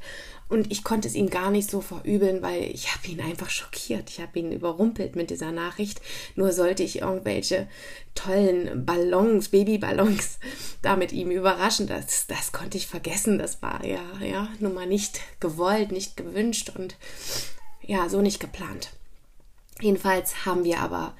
Und 0.48 0.70
ich 0.70 0.84
konnte 0.84 1.08
es 1.08 1.14
ihm 1.14 1.28
gar 1.28 1.50
nicht 1.50 1.70
so 1.70 1.80
verübeln, 1.80 2.40
weil 2.42 2.62
ich 2.64 2.94
habe 2.94 3.08
ihn 3.08 3.20
einfach 3.20 3.50
schockiert. 3.50 4.10
Ich 4.10 4.20
habe 4.20 4.38
ihn 4.38 4.52
überrumpelt 4.52 5.16
mit 5.16 5.30
dieser 5.30 5.50
Nachricht. 5.50 6.00
Nur 6.36 6.52
sollte 6.52 6.82
ich 6.84 7.00
irgendwelche 7.00 7.66
tollen 8.14 8.84
Ballons, 8.84 9.48
Babyballons 9.48 10.38
da 10.82 10.94
mit 10.94 11.12
ihm 11.12 11.30
überraschen. 11.30 11.88
Das, 11.88 12.28
das 12.28 12.52
konnte 12.52 12.76
ich 12.76 12.86
vergessen. 12.86 13.38
Das 13.38 13.60
war 13.62 13.84
ja, 13.84 14.04
ja, 14.20 14.48
nun 14.60 14.74
mal 14.74 14.86
nicht 14.86 15.20
gewollt, 15.40 15.90
nicht 15.90 16.16
gewünscht 16.16 16.70
und 16.76 16.96
ja, 17.86 18.08
so 18.08 18.20
nicht 18.20 18.40
geplant. 18.40 18.90
Jedenfalls 19.80 20.46
haben 20.46 20.64
wir 20.64 20.80
aber 20.80 21.14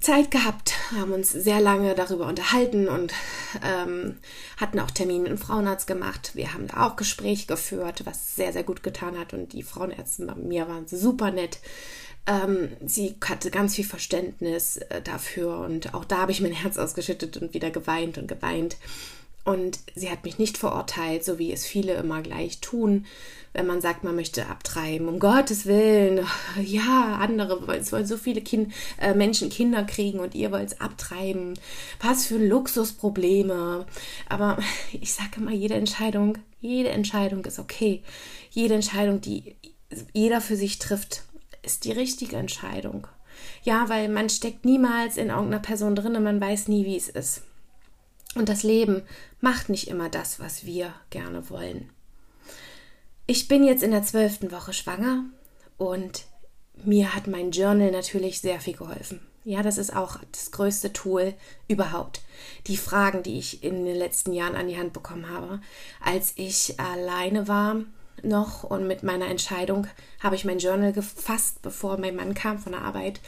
Zeit 0.00 0.30
gehabt, 0.30 0.74
haben 0.92 1.12
uns 1.12 1.32
sehr 1.32 1.60
lange 1.60 1.94
darüber 1.94 2.26
unterhalten 2.26 2.86
und 2.88 3.14
ähm, 3.64 4.18
hatten 4.58 4.78
auch 4.78 4.90
Termine 4.90 5.28
im 5.28 5.38
Frauenarzt 5.38 5.86
gemacht. 5.86 6.32
Wir 6.34 6.52
haben 6.52 6.66
da 6.66 6.86
auch 6.86 6.96
Gespräche 6.96 7.46
geführt, 7.46 8.02
was 8.04 8.36
sehr, 8.36 8.52
sehr 8.52 8.62
gut 8.62 8.82
getan 8.82 9.18
hat. 9.18 9.32
Und 9.32 9.54
die 9.54 9.62
Frauenärzte 9.62 10.26
bei 10.26 10.34
mir 10.34 10.68
waren 10.68 10.86
super 10.86 11.30
nett. 11.30 11.60
Ähm, 12.26 12.76
sie 12.84 13.16
hatte 13.24 13.50
ganz 13.50 13.74
viel 13.74 13.86
Verständnis 13.86 14.76
äh, 14.76 15.00
dafür 15.00 15.60
und 15.60 15.94
auch 15.94 16.04
da 16.04 16.18
habe 16.18 16.32
ich 16.32 16.40
mein 16.40 16.52
Herz 16.52 16.76
ausgeschüttet 16.76 17.36
und 17.36 17.54
wieder 17.54 17.70
geweint 17.70 18.18
und 18.18 18.26
geweint. 18.26 18.76
Und 19.44 19.78
sie 19.94 20.10
hat 20.10 20.24
mich 20.24 20.38
nicht 20.38 20.58
verurteilt, 20.58 21.24
so 21.24 21.38
wie 21.38 21.52
es 21.52 21.64
viele 21.64 21.94
immer 21.94 22.20
gleich 22.20 22.60
tun, 22.60 23.06
wenn 23.56 23.66
man 23.66 23.80
sagt, 23.80 24.04
man 24.04 24.14
möchte 24.14 24.46
abtreiben. 24.46 25.08
Um 25.08 25.18
Gottes 25.18 25.64
Willen, 25.64 26.26
ja, 26.62 27.16
andere 27.18 27.58
es 27.74 27.90
wollen 27.90 28.06
so 28.06 28.18
viele 28.18 28.42
kind, 28.42 28.72
äh, 29.00 29.14
Menschen 29.14 29.48
Kinder 29.48 29.82
kriegen 29.84 30.20
und 30.20 30.34
ihr 30.34 30.52
wollt 30.52 30.72
es 30.72 30.80
abtreiben. 30.80 31.58
Was 32.00 32.26
für 32.26 32.36
Luxusprobleme. 32.36 33.86
Aber 34.28 34.58
ich 34.92 35.14
sage 35.14 35.38
immer, 35.38 35.52
jede 35.52 35.74
Entscheidung, 35.74 36.36
jede 36.60 36.90
Entscheidung 36.90 37.44
ist 37.46 37.58
okay. 37.58 38.02
Jede 38.50 38.74
Entscheidung, 38.74 39.22
die 39.22 39.56
jeder 40.12 40.42
für 40.42 40.56
sich 40.56 40.78
trifft, 40.78 41.22
ist 41.62 41.84
die 41.84 41.92
richtige 41.92 42.36
Entscheidung. 42.36 43.06
Ja, 43.62 43.88
weil 43.88 44.10
man 44.10 44.28
steckt 44.28 44.66
niemals 44.66 45.16
in 45.16 45.30
irgendeiner 45.30 45.62
Person 45.62 45.96
drin 45.96 46.16
und 46.16 46.24
man 46.24 46.40
weiß 46.40 46.68
nie, 46.68 46.84
wie 46.84 46.96
es 46.96 47.08
ist. 47.08 47.42
Und 48.34 48.50
das 48.50 48.62
Leben 48.62 49.02
macht 49.40 49.70
nicht 49.70 49.88
immer 49.88 50.10
das, 50.10 50.40
was 50.40 50.66
wir 50.66 50.92
gerne 51.08 51.48
wollen. 51.48 51.90
Ich 53.28 53.48
bin 53.48 53.64
jetzt 53.64 53.82
in 53.82 53.90
der 53.90 54.04
zwölften 54.04 54.52
Woche 54.52 54.72
schwanger 54.72 55.24
und 55.78 56.26
mir 56.84 57.12
hat 57.12 57.26
mein 57.26 57.50
Journal 57.50 57.90
natürlich 57.90 58.40
sehr 58.40 58.60
viel 58.60 58.76
geholfen. 58.76 59.20
Ja, 59.42 59.62
das 59.62 59.78
ist 59.78 59.94
auch 59.94 60.18
das 60.30 60.52
größte 60.52 60.92
Tool 60.92 61.34
überhaupt. 61.66 62.20
Die 62.68 62.76
Fragen, 62.76 63.24
die 63.24 63.38
ich 63.38 63.64
in 63.64 63.84
den 63.84 63.96
letzten 63.96 64.32
Jahren 64.32 64.54
an 64.54 64.68
die 64.68 64.78
Hand 64.78 64.92
bekommen 64.92 65.28
habe. 65.28 65.60
Als 66.00 66.34
ich 66.36 66.78
alleine 66.78 67.48
war 67.48 67.80
noch 68.22 68.62
und 68.62 68.86
mit 68.86 69.02
meiner 69.02 69.26
Entscheidung 69.26 69.88
habe 70.20 70.36
ich 70.36 70.44
mein 70.44 70.60
Journal 70.60 70.92
gefasst, 70.92 71.62
bevor 71.62 71.98
mein 71.98 72.14
Mann 72.14 72.34
kam 72.34 72.60
von 72.60 72.72
der 72.72 72.82
Arbeit. 72.82 73.20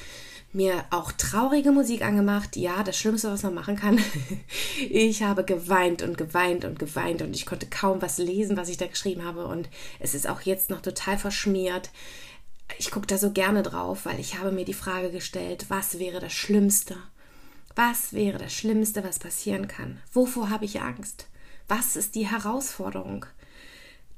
Mir 0.52 0.85
auch 0.90 1.12
traurige 1.12 1.73
Musik 1.73 2.02
angemacht. 2.02 2.57
Ja, 2.57 2.83
das 2.83 2.97
Schlimmste, 2.97 3.31
was 3.31 3.43
man 3.43 3.55
machen 3.55 3.76
kann. 3.76 4.00
ich 4.90 5.23
habe 5.23 5.45
geweint 5.45 6.02
und 6.02 6.17
geweint 6.17 6.64
und 6.64 6.78
geweint 6.78 7.23
und 7.23 7.35
ich 7.37 7.45
konnte 7.47 7.67
kaum 7.67 8.00
was 8.00 8.19
lesen, 8.19 8.57
was 8.57 8.69
ich 8.69 8.78
da 8.78 8.87
geschrieben 8.87 9.25
habe. 9.25 9.47
Und 9.47 9.69
es 10.00 10.14
ist 10.14 10.28
auch 10.28 10.40
jetzt 10.40 10.71
noch 10.71 10.81
total 10.81 11.19
verschmiert 11.19 11.90
ich 12.76 12.90
gucke 12.90 13.07
da 13.07 13.17
so 13.17 13.31
gerne 13.31 13.62
drauf, 13.62 14.05
weil 14.05 14.21
ich 14.21 14.38
habe 14.38 14.52
mir 14.52 14.64
die 14.64 14.75
Frage 14.75 15.11
gestellt, 15.11 15.67
was 15.69 15.99
wäre 15.99 16.21
das 16.21 16.33
Schlimmste? 16.33 16.97
Was 17.75 18.12
wäre 18.12 18.38
das 18.38 18.52
Schlimmste, 18.52 19.05
was 19.05 19.19
passieren 19.19 19.69
kann? 19.69 20.00
Wovor 20.12 20.50
habe 20.50 20.64
ich 20.64 20.81
Angst? 20.81 21.26
Was 21.69 21.97
ist 21.97 22.14
die 22.14 22.26
Herausforderung? 22.26 23.25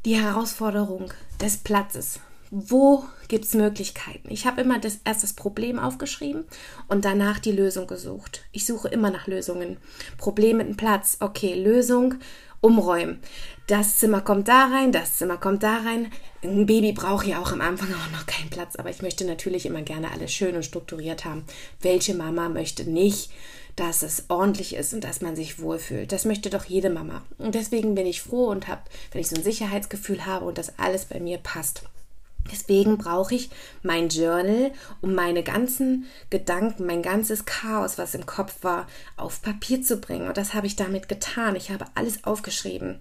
Die 0.04 0.16
Herausforderung 0.16 1.12
des 1.40 1.58
Platzes. 1.58 2.20
Wo 2.50 3.04
gibt 3.28 3.44
es 3.44 3.54
Möglichkeiten? 3.54 4.28
Ich 4.28 4.44
habe 4.44 4.60
immer 4.60 4.80
das, 4.80 4.98
erst 5.04 5.22
das 5.22 5.34
Problem 5.34 5.78
aufgeschrieben 5.78 6.44
und 6.88 7.04
danach 7.04 7.38
die 7.38 7.52
Lösung 7.52 7.86
gesucht. 7.86 8.42
Ich 8.50 8.66
suche 8.66 8.88
immer 8.88 9.10
nach 9.10 9.28
Lösungen. 9.28 9.76
Problem 10.18 10.56
mit 10.56 10.66
dem 10.66 10.76
Platz. 10.76 11.18
Okay, 11.20 11.54
Lösung 11.54 12.16
umräumen. 12.60 13.20
Das 13.68 13.98
Zimmer 13.98 14.20
kommt 14.20 14.48
da 14.48 14.66
rein, 14.66 14.90
das 14.90 15.16
Zimmer 15.16 15.36
kommt 15.36 15.62
da 15.62 15.78
rein. 15.78 16.10
Ein 16.42 16.66
Baby 16.66 16.92
braucht 16.92 17.26
ja 17.26 17.40
auch 17.40 17.52
am 17.52 17.60
Anfang 17.60 17.88
auch 17.94 18.10
noch 18.10 18.26
keinen 18.26 18.50
Platz, 18.50 18.76
aber 18.76 18.90
ich 18.90 19.00
möchte 19.00 19.24
natürlich 19.24 19.64
immer 19.64 19.82
gerne 19.82 20.10
alles 20.10 20.32
schön 20.32 20.56
und 20.56 20.64
strukturiert 20.64 21.24
haben. 21.24 21.44
Welche 21.80 22.14
Mama 22.14 22.48
möchte 22.48 22.84
nicht, 22.84 23.30
dass 23.76 24.02
es 24.02 24.24
ordentlich 24.28 24.74
ist 24.74 24.92
und 24.92 25.04
dass 25.04 25.20
man 25.20 25.36
sich 25.36 25.60
wohlfühlt? 25.60 26.10
Das 26.10 26.24
möchte 26.24 26.50
doch 26.50 26.64
jede 26.64 26.90
Mama. 26.90 27.22
Und 27.38 27.54
deswegen 27.54 27.94
bin 27.94 28.06
ich 28.06 28.22
froh 28.22 28.46
und 28.46 28.66
habe, 28.66 28.82
wenn 29.12 29.20
ich 29.20 29.28
so 29.28 29.36
ein 29.36 29.44
Sicherheitsgefühl 29.44 30.26
habe 30.26 30.44
und 30.44 30.58
das 30.58 30.78
alles 30.78 31.04
bei 31.04 31.20
mir 31.20 31.38
passt. 31.38 31.84
Deswegen 32.50 32.98
brauche 32.98 33.34
ich 33.34 33.50
mein 33.82 34.08
Journal, 34.08 34.72
um 35.00 35.14
meine 35.14 35.42
ganzen 35.42 36.06
Gedanken, 36.30 36.86
mein 36.86 37.02
ganzes 37.02 37.44
Chaos, 37.44 37.98
was 37.98 38.14
im 38.14 38.26
Kopf 38.26 38.62
war, 38.62 38.86
auf 39.16 39.42
Papier 39.42 39.82
zu 39.82 39.98
bringen. 39.98 40.28
Und 40.28 40.36
das 40.36 40.54
habe 40.54 40.66
ich 40.66 40.76
damit 40.76 41.08
getan. 41.08 41.56
Ich 41.56 41.70
habe 41.70 41.86
alles 41.94 42.24
aufgeschrieben. 42.24 42.98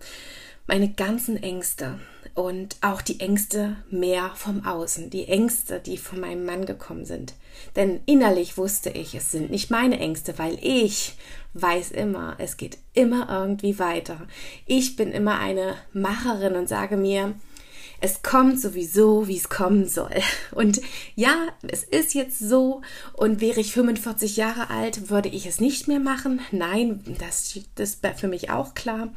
Meine 0.67 0.89
ganzen 0.93 1.41
Ängste 1.41 1.99
und 2.35 2.77
auch 2.81 3.01
die 3.01 3.19
Ängste 3.19 3.77
mehr 3.89 4.31
vom 4.35 4.65
Außen, 4.65 5.09
die 5.09 5.27
Ängste, 5.27 5.79
die 5.79 5.97
von 5.97 6.19
meinem 6.19 6.45
Mann 6.45 6.65
gekommen 6.65 7.05
sind. 7.05 7.33
Denn 7.75 8.01
innerlich 8.05 8.57
wusste 8.57 8.89
ich, 8.91 9.15
es 9.15 9.31
sind 9.31 9.49
nicht 9.49 9.71
meine 9.71 9.99
Ängste, 9.99 10.37
weil 10.37 10.59
ich 10.61 11.15
weiß 11.53 11.91
immer, 11.91 12.35
es 12.37 12.57
geht 12.57 12.77
immer 12.93 13.27
irgendwie 13.29 13.79
weiter. 13.79 14.27
Ich 14.67 14.95
bin 14.95 15.11
immer 15.11 15.39
eine 15.39 15.75
Macherin 15.91 16.55
und 16.55 16.69
sage 16.69 16.97
mir, 16.97 17.33
es 18.01 18.21
kommt 18.21 18.59
sowieso, 18.59 19.27
wie 19.27 19.37
es 19.37 19.49
kommen 19.49 19.87
soll. 19.87 20.13
Und 20.51 20.81
ja, 21.15 21.47
es 21.67 21.83
ist 21.83 22.13
jetzt 22.13 22.39
so. 22.39 22.81
Und 23.13 23.41
wäre 23.41 23.59
ich 23.59 23.73
45 23.73 24.37
Jahre 24.37 24.69
alt, 24.69 25.09
würde 25.09 25.29
ich 25.29 25.45
es 25.45 25.59
nicht 25.59 25.87
mehr 25.87 25.99
machen. 25.99 26.41
Nein, 26.51 27.03
das, 27.19 27.59
das 27.75 27.95
ist 27.95 28.19
für 28.19 28.27
mich 28.27 28.49
auch 28.49 28.73
klar. 28.73 29.09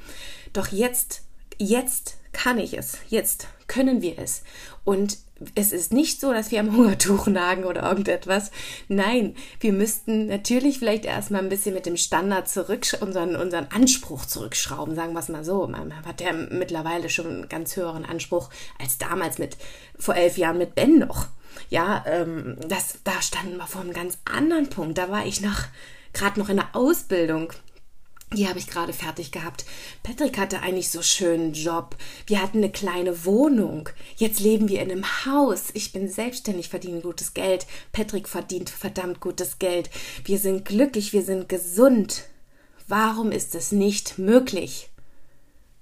Doch 0.53 0.69
jetzt, 0.69 1.23
jetzt 1.59 2.17
kann 2.33 2.59
ich 2.59 2.77
es. 2.77 2.99
Jetzt 3.09 3.47
können 3.67 4.03
wir 4.03 4.19
es. 4.19 4.43
Und 4.85 5.19
es 5.55 5.73
ist 5.73 5.93
nicht 5.93 6.21
so, 6.21 6.33
dass 6.33 6.51
wir 6.51 6.61
am 6.61 6.77
Hungertuch 6.77 7.27
nagen 7.27 7.65
oder 7.65 7.83
irgendetwas. 7.83 8.51
Nein, 8.89 9.35
wir 9.61 9.73
müssten 9.73 10.27
natürlich 10.27 10.79
vielleicht 10.79 11.05
erstmal 11.05 11.43
ein 11.43 11.49
bisschen 11.49 11.75
mit 11.75 11.87
dem 11.87 11.97
Standard 11.97 12.49
zurück, 12.49 12.87
unseren, 13.01 13.37
unseren 13.37 13.67
Anspruch 13.67 14.27
zurückschrauben, 14.27 14.95
sagen 14.95 15.13
wir 15.13 15.21
es 15.21 15.29
mal 15.29 15.45
so. 15.45 15.67
Man 15.67 16.05
hat 16.07 16.21
ja 16.21 16.33
mittlerweile 16.33 17.09
schon 17.09 17.27
einen 17.27 17.49
ganz 17.49 17.77
höheren 17.77 18.05
Anspruch 18.05 18.51
als 18.79 18.99
damals 18.99 19.39
mit, 19.39 19.57
vor 19.99 20.15
elf 20.15 20.39
Jahren 20.39 20.59
mit 20.59 20.75
Ben 20.75 20.99
noch. 20.99 21.29
Ja, 21.69 22.05
ähm, 22.07 22.57
das, 22.67 22.99
da 23.05 23.21
standen 23.21 23.57
wir 23.57 23.67
vor 23.67 23.83
einem 23.83 23.93
ganz 23.93 24.19
anderen 24.25 24.69
Punkt. 24.69 24.99
Da 24.99 25.11
war 25.11 25.27
ich 25.27 25.41
noch, 25.41 25.65
gerade 26.13 26.39
noch 26.39 26.49
in 26.49 26.57
der 26.57 26.75
Ausbildung. 26.75 27.53
Die 28.35 28.49
habe 28.49 28.59
ich 28.59 28.67
gerade 28.67 28.93
fertig 28.93 29.31
gehabt. 29.31 29.65
Patrick 30.03 30.39
hatte 30.39 30.61
eigentlich 30.61 30.91
so 30.91 31.03
schönen 31.03 31.53
Job. 31.53 31.97
Wir 32.27 32.43
hatten 32.43 32.59
eine 32.59 32.71
kleine 32.71 33.25
Wohnung. 33.25 33.89
Jetzt 34.17 34.41
leben 34.41 34.69
wir 34.69 34.81
in 34.81 34.91
einem 34.91 35.27
Haus. 35.27 35.65
Ich 35.75 35.93
bin 35.93 36.09
selbstständig, 36.09 36.69
verdiene 36.69 37.01
gutes 37.01 37.35
Geld. 37.35 37.67
Patrick 37.93 38.29
verdient 38.29 38.71
verdammt 38.71 39.21
gutes 39.21 39.59
Geld. 39.59 39.91
Wir 40.25 40.39
sind 40.39 40.65
glücklich, 40.65 41.13
wir 41.13 41.23
sind 41.23 41.49
gesund. 41.49 42.25
Warum 42.89 43.33
ist 43.33 43.55
es 43.55 43.73
nicht 43.73 44.19
möglich? 44.19 44.91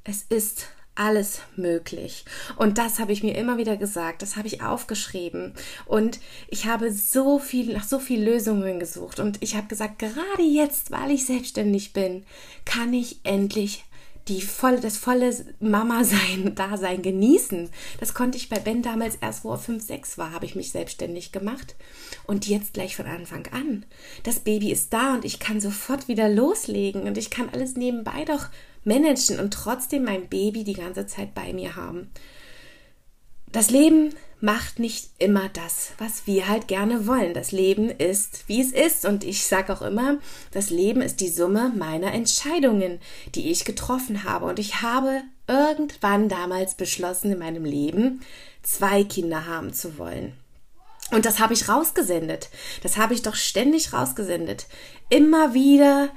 Es 0.04 0.22
ist 0.28 0.66
alles 1.00 1.40
möglich. 1.56 2.26
Und 2.56 2.76
das 2.76 2.98
habe 2.98 3.12
ich 3.12 3.22
mir 3.22 3.34
immer 3.34 3.56
wieder 3.56 3.78
gesagt, 3.78 4.20
das 4.20 4.36
habe 4.36 4.46
ich 4.46 4.62
aufgeschrieben. 4.62 5.54
Und 5.86 6.20
ich 6.48 6.66
habe 6.66 6.92
so 6.92 7.38
viel, 7.38 7.72
nach 7.72 7.84
so 7.84 7.98
vielen 7.98 8.26
Lösungen 8.26 8.78
gesucht. 8.78 9.18
Und 9.18 9.38
ich 9.42 9.56
habe 9.56 9.66
gesagt, 9.66 9.98
gerade 9.98 10.42
jetzt, 10.42 10.90
weil 10.90 11.10
ich 11.10 11.24
selbstständig 11.24 11.94
bin, 11.94 12.24
kann 12.66 12.92
ich 12.92 13.20
endlich 13.24 13.84
die 14.28 14.42
volle, 14.42 14.78
das 14.80 14.98
volle 14.98 15.34
Mama-Sein, 15.58 16.54
Dasein 16.54 17.00
genießen. 17.00 17.70
Das 17.98 18.12
konnte 18.12 18.36
ich 18.36 18.50
bei 18.50 18.58
Ben 18.58 18.82
damals 18.82 19.16
erst, 19.16 19.42
wo 19.44 19.52
er 19.52 19.58
5, 19.58 19.82
6 19.82 20.18
war, 20.18 20.32
habe 20.32 20.44
ich 20.44 20.54
mich 20.54 20.70
selbstständig 20.70 21.32
gemacht. 21.32 21.76
Und 22.26 22.46
jetzt 22.46 22.74
gleich 22.74 22.94
von 22.94 23.06
Anfang 23.06 23.46
an. 23.52 23.86
Das 24.22 24.40
Baby 24.40 24.70
ist 24.70 24.92
da 24.92 25.14
und 25.14 25.24
ich 25.24 25.38
kann 25.38 25.62
sofort 25.62 26.08
wieder 26.08 26.28
loslegen 26.28 27.04
und 27.04 27.16
ich 27.16 27.30
kann 27.30 27.48
alles 27.48 27.74
nebenbei 27.76 28.26
doch 28.26 28.48
managen 28.84 29.38
und 29.38 29.52
trotzdem 29.52 30.04
mein 30.04 30.28
Baby 30.28 30.64
die 30.64 30.74
ganze 30.74 31.06
Zeit 31.06 31.34
bei 31.34 31.52
mir 31.52 31.76
haben. 31.76 32.10
Das 33.52 33.70
Leben 33.70 34.14
macht 34.40 34.78
nicht 34.78 35.10
immer 35.18 35.48
das, 35.50 35.92
was 35.98 36.26
wir 36.26 36.48
halt 36.48 36.68
gerne 36.68 37.06
wollen. 37.06 37.34
Das 37.34 37.52
Leben 37.52 37.90
ist, 37.90 38.44
wie 38.46 38.60
es 38.60 38.72
ist. 38.72 39.04
Und 39.04 39.24
ich 39.24 39.44
sage 39.44 39.72
auch 39.72 39.82
immer, 39.82 40.18
das 40.52 40.70
Leben 40.70 41.02
ist 41.02 41.20
die 41.20 41.28
Summe 41.28 41.72
meiner 41.76 42.12
Entscheidungen, 42.12 43.00
die 43.34 43.50
ich 43.50 43.64
getroffen 43.64 44.24
habe. 44.24 44.46
Und 44.46 44.58
ich 44.58 44.82
habe 44.82 45.22
irgendwann 45.46 46.28
damals 46.28 46.74
beschlossen 46.74 47.32
in 47.32 47.38
meinem 47.38 47.64
Leben, 47.64 48.22
zwei 48.62 49.04
Kinder 49.04 49.46
haben 49.46 49.72
zu 49.72 49.98
wollen. 49.98 50.32
Und 51.10 51.26
das 51.26 51.40
habe 51.40 51.54
ich 51.54 51.68
rausgesendet. 51.68 52.50
Das 52.82 52.96
habe 52.96 53.14
ich 53.14 53.22
doch 53.22 53.34
ständig 53.34 53.92
rausgesendet. 53.92 54.66
Immer 55.08 55.54
wieder 55.54 56.10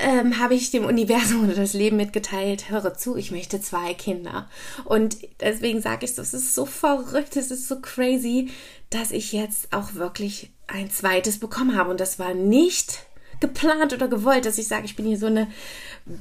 ähm, 0.00 0.38
habe 0.38 0.54
ich 0.54 0.70
dem 0.70 0.84
Universum 0.84 1.44
oder 1.44 1.54
das 1.54 1.74
Leben 1.74 1.96
mitgeteilt, 1.96 2.70
höre 2.70 2.94
zu, 2.94 3.16
ich 3.16 3.30
möchte 3.30 3.60
zwei 3.60 3.94
Kinder. 3.94 4.48
Und 4.84 5.18
deswegen 5.40 5.80
sage 5.80 6.04
ich 6.04 6.16
es 6.18 6.34
ist 6.34 6.54
so 6.54 6.66
verrückt, 6.66 7.36
es 7.36 7.50
ist 7.50 7.68
so 7.68 7.80
crazy, 7.80 8.50
dass 8.90 9.10
ich 9.12 9.32
jetzt 9.32 9.72
auch 9.72 9.94
wirklich 9.94 10.50
ein 10.66 10.90
zweites 10.90 11.38
bekommen 11.38 11.76
habe. 11.76 11.90
Und 11.90 12.00
das 12.00 12.18
war 12.18 12.34
nicht 12.34 13.06
geplant 13.40 13.92
oder 13.92 14.08
gewollt, 14.08 14.46
dass 14.46 14.58
ich 14.58 14.68
sage, 14.68 14.84
ich 14.84 14.96
bin 14.96 15.06
hier 15.06 15.18
so 15.18 15.26
eine 15.26 15.48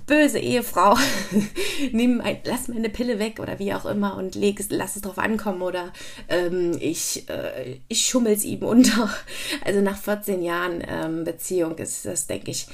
böse 0.07 0.39
Ehefrau, 0.39 0.97
nimm 1.91 2.21
ein, 2.21 2.37
lass 2.45 2.67
meine 2.67 2.89
Pille 2.89 3.19
weg 3.19 3.39
oder 3.39 3.59
wie 3.59 3.73
auch 3.73 3.85
immer 3.85 4.15
und 4.17 4.35
leg 4.35 4.59
es, 4.59 4.67
lass 4.69 4.95
es 4.95 5.01
drauf 5.01 5.17
ankommen 5.17 5.61
oder 5.61 5.91
ähm, 6.27 6.77
ich, 6.79 7.29
äh, 7.29 7.79
ich 7.87 8.05
schummel 8.05 8.33
es 8.33 8.43
ihm 8.43 8.63
unter. 8.63 9.09
Also 9.65 9.81
nach 9.81 9.97
14 9.97 10.41
Jahren 10.41 10.83
ähm, 10.87 11.23
Beziehung 11.23 11.77
ist 11.77 12.05
das, 12.05 12.27
denke 12.27 12.51
ich, 12.51 12.67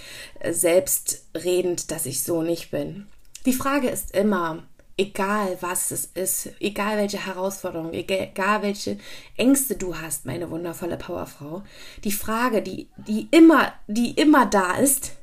selbstredend, 0.50 1.90
dass 1.90 2.06
ich 2.06 2.24
so 2.24 2.42
nicht 2.42 2.72
bin. 2.72 3.08
Die 3.46 3.54
Frage 3.54 3.90
ist 3.90 4.16
immer, 4.16 4.64
egal 4.98 5.58
was 5.62 5.92
es 5.92 6.06
ist, 6.14 6.50
egal 6.60 6.98
welche 6.98 7.26
Herausforderung, 7.26 7.94
egal 7.94 8.62
welche 8.62 8.98
Ängste 9.38 9.76
du 9.76 9.98
hast, 9.98 10.26
meine 10.26 10.50
wundervolle 10.50 10.98
Powerfrau, 10.98 11.64
die 12.04 12.12
Frage, 12.12 12.62
die, 12.62 12.90
die 12.98 13.28
immer, 13.32 13.74
die 13.88 14.12
immer 14.12 14.46
da 14.46 14.76
ist, 14.78 15.14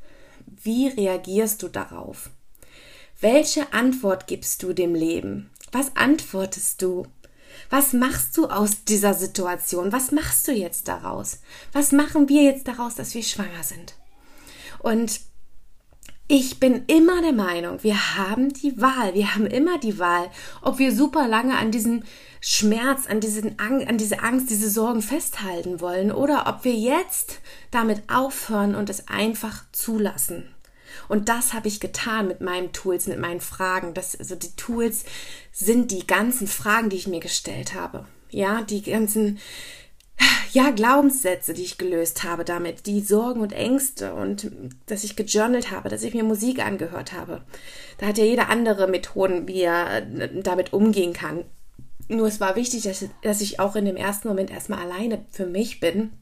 wie 0.47 0.89
reagierst 0.89 1.63
du 1.63 1.69
darauf? 1.69 2.31
Welche 3.21 3.73
Antwort 3.73 4.27
gibst 4.27 4.63
du 4.63 4.73
dem 4.73 4.95
Leben? 4.95 5.51
Was 5.71 5.97
antwortest 5.97 6.83
du? 6.83 7.07
Was 7.71 7.93
machst 7.93 8.37
du 8.37 8.47
aus 8.47 8.85
dieser 8.85 9.15
Situation? 9.15 9.93
Was 9.93 10.13
machst 10.13 10.49
du 10.49 10.53
jetzt 10.53 10.89
daraus? 10.89 11.41
Was 11.73 11.93
machen 11.93 12.29
wir 12.29 12.43
jetzt 12.43 12.69
daraus, 12.69 12.97
dass 12.97 13.15
wir 13.15 13.23
schwanger 13.23 13.63
sind? 13.63 13.95
Und 14.81 15.21
ich 16.33 16.59
bin 16.59 16.85
immer 16.87 17.21
der 17.21 17.35
Meinung, 17.35 17.83
wir 17.83 18.17
haben 18.17 18.55
die 18.55 18.81
Wahl, 18.81 19.13
wir 19.13 19.35
haben 19.35 19.45
immer 19.45 19.79
die 19.79 19.99
Wahl, 19.99 20.31
ob 20.63 20.79
wir 20.79 20.91
super 20.91 21.29
lange 21.29 21.59
an 21.59 21.71
diesem 21.71 22.05
Schmerz, 22.41 23.07
an, 23.07 23.21
diesen 23.21 23.59
Ang 23.59 23.87
an 23.87 23.99
diese 23.99 24.21
Angst, 24.21 24.49
diese 24.49 24.71
Sorgen 24.71 25.03
festhalten 25.03 25.83
wollen 25.83 26.11
oder 26.11 26.47
ob 26.47 26.65
wir 26.65 26.73
jetzt 26.73 27.41
damit 27.71 28.09
aufhören 28.11 28.75
und 28.75 28.89
es 28.89 29.09
einfach 29.09 29.65
zulassen. 29.73 30.49
Und 31.07 31.29
das 31.29 31.53
habe 31.53 31.69
ich 31.69 31.81
getan 31.81 32.29
mit 32.29 32.41
meinen 32.41 32.73
Tools, 32.73 33.09
mit 33.09 33.19
meinen 33.19 33.43
Fragen. 33.43 33.93
Das, 33.93 34.19
also 34.19 34.35
die 34.35 34.57
Tools 34.57 35.05
sind 35.53 35.91
die 35.91 36.07
ganzen 36.07 36.47
Fragen, 36.47 36.89
die 36.89 36.97
ich 36.97 37.07
mir 37.07 37.21
gestellt 37.21 37.75
habe. 37.75 38.07
Ja, 38.31 38.63
die 38.63 38.81
ganzen 38.81 39.39
ja, 40.53 40.71
Glaubenssätze, 40.71 41.55
die 41.55 41.63
ich 41.63 41.79
gelöst 41.79 42.25
habe 42.25 42.45
damit, 42.45 42.87
die 42.87 43.01
Sorgen 43.01 43.41
und 43.41 43.53
Ängste 43.53 44.15
und 44.15 44.51
dass 44.87 45.05
ich 45.05 45.17
gejournalt 45.17 45.71
habe, 45.71 45.89
dass 45.89 46.03
ich 46.03 46.15
mir 46.15 46.25
Musik 46.25 46.65
angehört 46.65 47.13
habe. 47.13 47.43
Da 47.99 48.07
hat 48.07 48.19
ja 48.19 48.25
jeder 48.25 48.49
andere 48.49 48.87
Methoden, 48.87 49.49
wie 49.49 49.63
er 49.63 49.99
äh, 49.99 50.43
damit 50.43 50.73
umgehen 50.73 51.13
kann. 51.13 51.45
Nur 52.09 52.27
es 52.27 52.41
war 52.41 52.57
wichtig, 52.57 52.83
dass, 52.83 53.05
dass 53.23 53.41
ich 53.41 53.61
auch 53.61 53.77
in 53.77 53.85
dem 53.85 53.97
ersten 53.97 54.29
Moment 54.29 54.51
erstmal 54.51 54.81
alleine 54.81 55.25
für 55.31 55.47
mich 55.47 55.81
bin, 55.81 56.13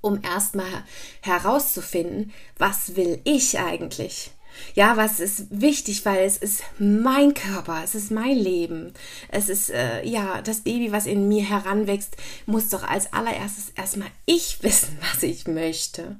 um 0.00 0.20
erstmal 0.22 0.84
herauszufinden, 1.20 2.32
was 2.58 2.96
will 2.96 3.20
ich 3.24 3.58
eigentlich? 3.58 4.33
Ja, 4.74 4.96
was 4.96 5.20
ist 5.20 5.46
wichtig, 5.50 6.04
weil 6.04 6.24
es 6.24 6.36
ist 6.36 6.62
mein 6.78 7.34
Körper, 7.34 7.82
es 7.84 7.94
ist 7.94 8.10
mein 8.10 8.36
Leben. 8.36 8.92
Es 9.28 9.48
ist, 9.48 9.70
äh, 9.70 10.04
ja, 10.04 10.42
das 10.42 10.60
Baby, 10.60 10.92
was 10.92 11.06
in 11.06 11.28
mir 11.28 11.44
heranwächst, 11.44 12.16
muss 12.46 12.68
doch 12.68 12.82
als 12.82 13.12
allererstes 13.12 13.70
erstmal 13.76 14.10
ich 14.26 14.62
wissen, 14.62 14.98
was 15.12 15.22
ich 15.22 15.46
möchte. 15.46 16.16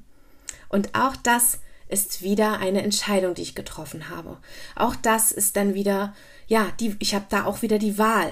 Und 0.69 0.95
auch 0.95 1.15
das 1.15 1.59
ist 1.87 2.21
wieder 2.21 2.59
eine 2.59 2.81
Entscheidung, 2.81 3.35
die 3.35 3.43
ich 3.43 3.55
getroffen 3.55 4.09
habe. 4.09 4.37
Auch 4.75 4.95
das 4.95 5.31
ist 5.31 5.55
dann 5.55 5.73
wieder, 5.73 6.15
ja, 6.47 6.71
die, 6.79 6.95
ich 6.99 7.13
habe 7.13 7.25
da 7.29 7.45
auch 7.45 7.61
wieder 7.61 7.77
die 7.77 7.97
Wahl 7.97 8.31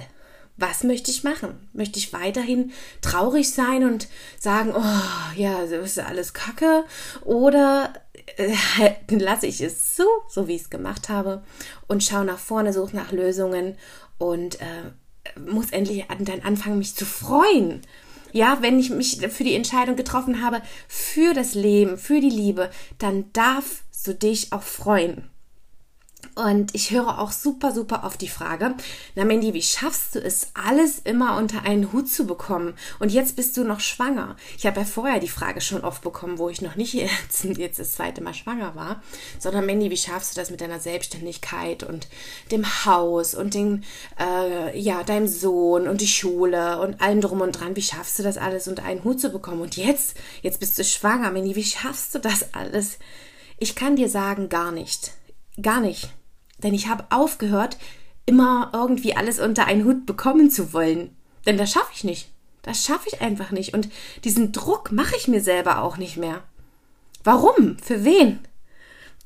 was 0.57 0.83
möchte 0.83 1.09
ich 1.09 1.23
machen? 1.23 1.67
Möchte 1.73 1.97
ich 1.97 2.13
weiterhin 2.13 2.71
traurig 3.01 3.51
sein 3.51 3.83
und 3.83 4.07
sagen, 4.39 4.73
oh 4.75 5.35
ja, 5.35 5.61
das 5.61 5.71
ist 5.71 5.99
alles 5.99 6.33
Kacke? 6.33 6.83
Oder 7.23 7.93
äh, 8.37 8.53
lasse 9.09 9.47
ich 9.47 9.61
es 9.61 9.95
so, 9.95 10.05
so 10.29 10.47
wie 10.47 10.55
ich 10.55 10.63
es 10.63 10.69
gemacht 10.69 11.09
habe 11.09 11.43
und 11.87 12.03
schaue 12.03 12.25
nach 12.25 12.39
vorne, 12.39 12.71
suche 12.71 12.95
nach 12.95 13.11
Lösungen 13.11 13.75
und 14.17 14.61
äh, 14.61 15.39
muss 15.39 15.71
endlich 15.71 16.05
dann 16.19 16.41
anfangen, 16.41 16.77
mich 16.77 16.95
zu 16.95 17.05
freuen. 17.05 17.81
Ja, 18.31 18.59
wenn 18.61 18.79
ich 18.79 18.89
mich 18.89 19.19
für 19.27 19.43
die 19.43 19.55
Entscheidung 19.55 19.95
getroffen 19.95 20.43
habe, 20.43 20.61
für 20.87 21.33
das 21.33 21.53
Leben, 21.53 21.97
für 21.97 22.19
die 22.19 22.29
Liebe, 22.29 22.71
dann 22.97 23.31
darfst 23.33 23.83
du 24.05 24.13
dich 24.13 24.51
auch 24.51 24.63
freuen. 24.63 25.29
Und 26.35 26.73
ich 26.73 26.91
höre 26.91 27.19
auch 27.19 27.31
super, 27.31 27.71
super 27.71 28.03
oft 28.05 28.19
die 28.21 28.27
Frage, 28.27 28.75
na 29.15 29.23
Mandy, 29.23 29.53
wie 29.53 29.61
schaffst 29.61 30.15
du 30.15 30.19
es, 30.19 30.47
alles 30.55 30.99
immer 31.03 31.37
unter 31.37 31.63
einen 31.63 31.93
Hut 31.93 32.09
zu 32.09 32.25
bekommen? 32.25 32.73
Und 32.99 33.11
jetzt 33.11 33.35
bist 33.35 33.55
du 33.55 33.63
noch 33.63 33.79
schwanger. 33.79 34.35
Ich 34.57 34.65
habe 34.65 34.79
ja 34.79 34.85
vorher 34.85 35.19
die 35.19 35.27
Frage 35.27 35.61
schon 35.61 35.83
oft 35.83 36.01
bekommen, 36.01 36.39
wo 36.39 36.49
ich 36.49 36.61
noch 36.61 36.75
nicht 36.75 36.93
jetzt, 36.93 37.43
jetzt 37.43 37.79
das 37.79 37.93
zweite 37.93 38.21
Mal 38.21 38.33
schwanger 38.33 38.75
war, 38.75 39.03
sondern 39.37 39.65
Mandy, 39.65 39.91
wie 39.91 39.97
schaffst 39.97 40.35
du 40.35 40.39
das 40.39 40.49
mit 40.49 40.61
deiner 40.61 40.79
Selbstständigkeit 40.79 41.83
und 41.83 42.07
dem 42.51 42.65
Haus 42.85 43.35
und 43.35 43.53
den, 43.53 43.83
äh, 44.19 44.77
ja, 44.79 45.03
deinem 45.03 45.27
Sohn 45.27 45.87
und 45.87 46.01
die 46.01 46.07
Schule 46.07 46.79
und 46.79 46.99
allem 47.01 47.21
drum 47.21 47.41
und 47.41 47.59
dran? 47.59 47.75
Wie 47.75 47.81
schaffst 47.81 48.17
du 48.17 48.23
das 48.23 48.37
alles 48.37 48.67
unter 48.67 48.83
einen 48.83 49.03
Hut 49.03 49.19
zu 49.19 49.29
bekommen? 49.29 49.61
Und 49.61 49.77
jetzt, 49.77 50.17
jetzt 50.41 50.59
bist 50.59 50.79
du 50.79 50.83
schwanger, 50.83 51.31
Mandy, 51.31 51.55
wie 51.55 51.63
schaffst 51.63 52.15
du 52.15 52.19
das 52.19 52.53
alles? 52.53 52.97
Ich 53.59 53.75
kann 53.75 53.95
dir 53.95 54.09
sagen, 54.09 54.49
gar 54.49 54.71
nicht. 54.71 55.13
Gar 55.61 55.81
nicht. 55.81 56.09
Denn 56.59 56.73
ich 56.73 56.87
habe 56.87 57.05
aufgehört, 57.09 57.77
immer 58.25 58.71
irgendwie 58.73 59.15
alles 59.15 59.39
unter 59.39 59.65
einen 59.65 59.85
Hut 59.85 60.05
bekommen 60.05 60.49
zu 60.49 60.73
wollen. 60.73 61.15
Denn 61.45 61.57
das 61.57 61.71
schaffe 61.71 61.91
ich 61.93 62.03
nicht. 62.03 62.29
Das 62.61 62.85
schaffe 62.85 63.09
ich 63.11 63.21
einfach 63.21 63.51
nicht. 63.51 63.73
Und 63.73 63.89
diesen 64.23 64.51
Druck 64.51 64.91
mache 64.91 65.15
ich 65.17 65.27
mir 65.27 65.41
selber 65.41 65.83
auch 65.83 65.97
nicht 65.97 66.17
mehr. 66.17 66.43
Warum? 67.23 67.77
Für 67.79 68.03
wen? 68.03 68.39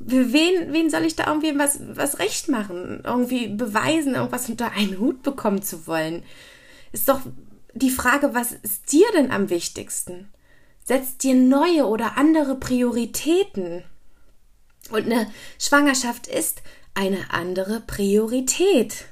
Für 0.05 0.31
wen, 0.33 0.73
wen 0.73 0.89
soll 0.89 1.05
ich 1.05 1.15
da 1.15 1.27
irgendwie 1.27 1.57
was, 1.57 1.79
was 1.95 2.19
recht 2.19 2.49
machen? 2.49 3.01
Irgendwie 3.03 3.47
beweisen, 3.47 4.15
irgendwas 4.15 4.49
unter 4.49 4.71
einen 4.71 4.99
Hut 4.99 5.23
bekommen 5.23 5.61
zu 5.61 5.87
wollen? 5.87 6.23
Ist 6.91 7.09
doch 7.09 7.21
die 7.73 7.89
Frage, 7.89 8.33
was 8.33 8.51
ist 8.51 8.91
dir 8.91 9.07
denn 9.13 9.31
am 9.31 9.49
wichtigsten? 9.49 10.29
Setzt 10.83 11.23
dir 11.23 11.35
neue 11.35 11.85
oder 11.85 12.17
andere 12.17 12.55
Prioritäten? 12.55 13.83
Und 14.89 15.05
eine 15.05 15.31
Schwangerschaft 15.59 16.27
ist 16.27 16.61
eine 16.93 17.31
andere 17.31 17.81
Priorität. 17.81 19.05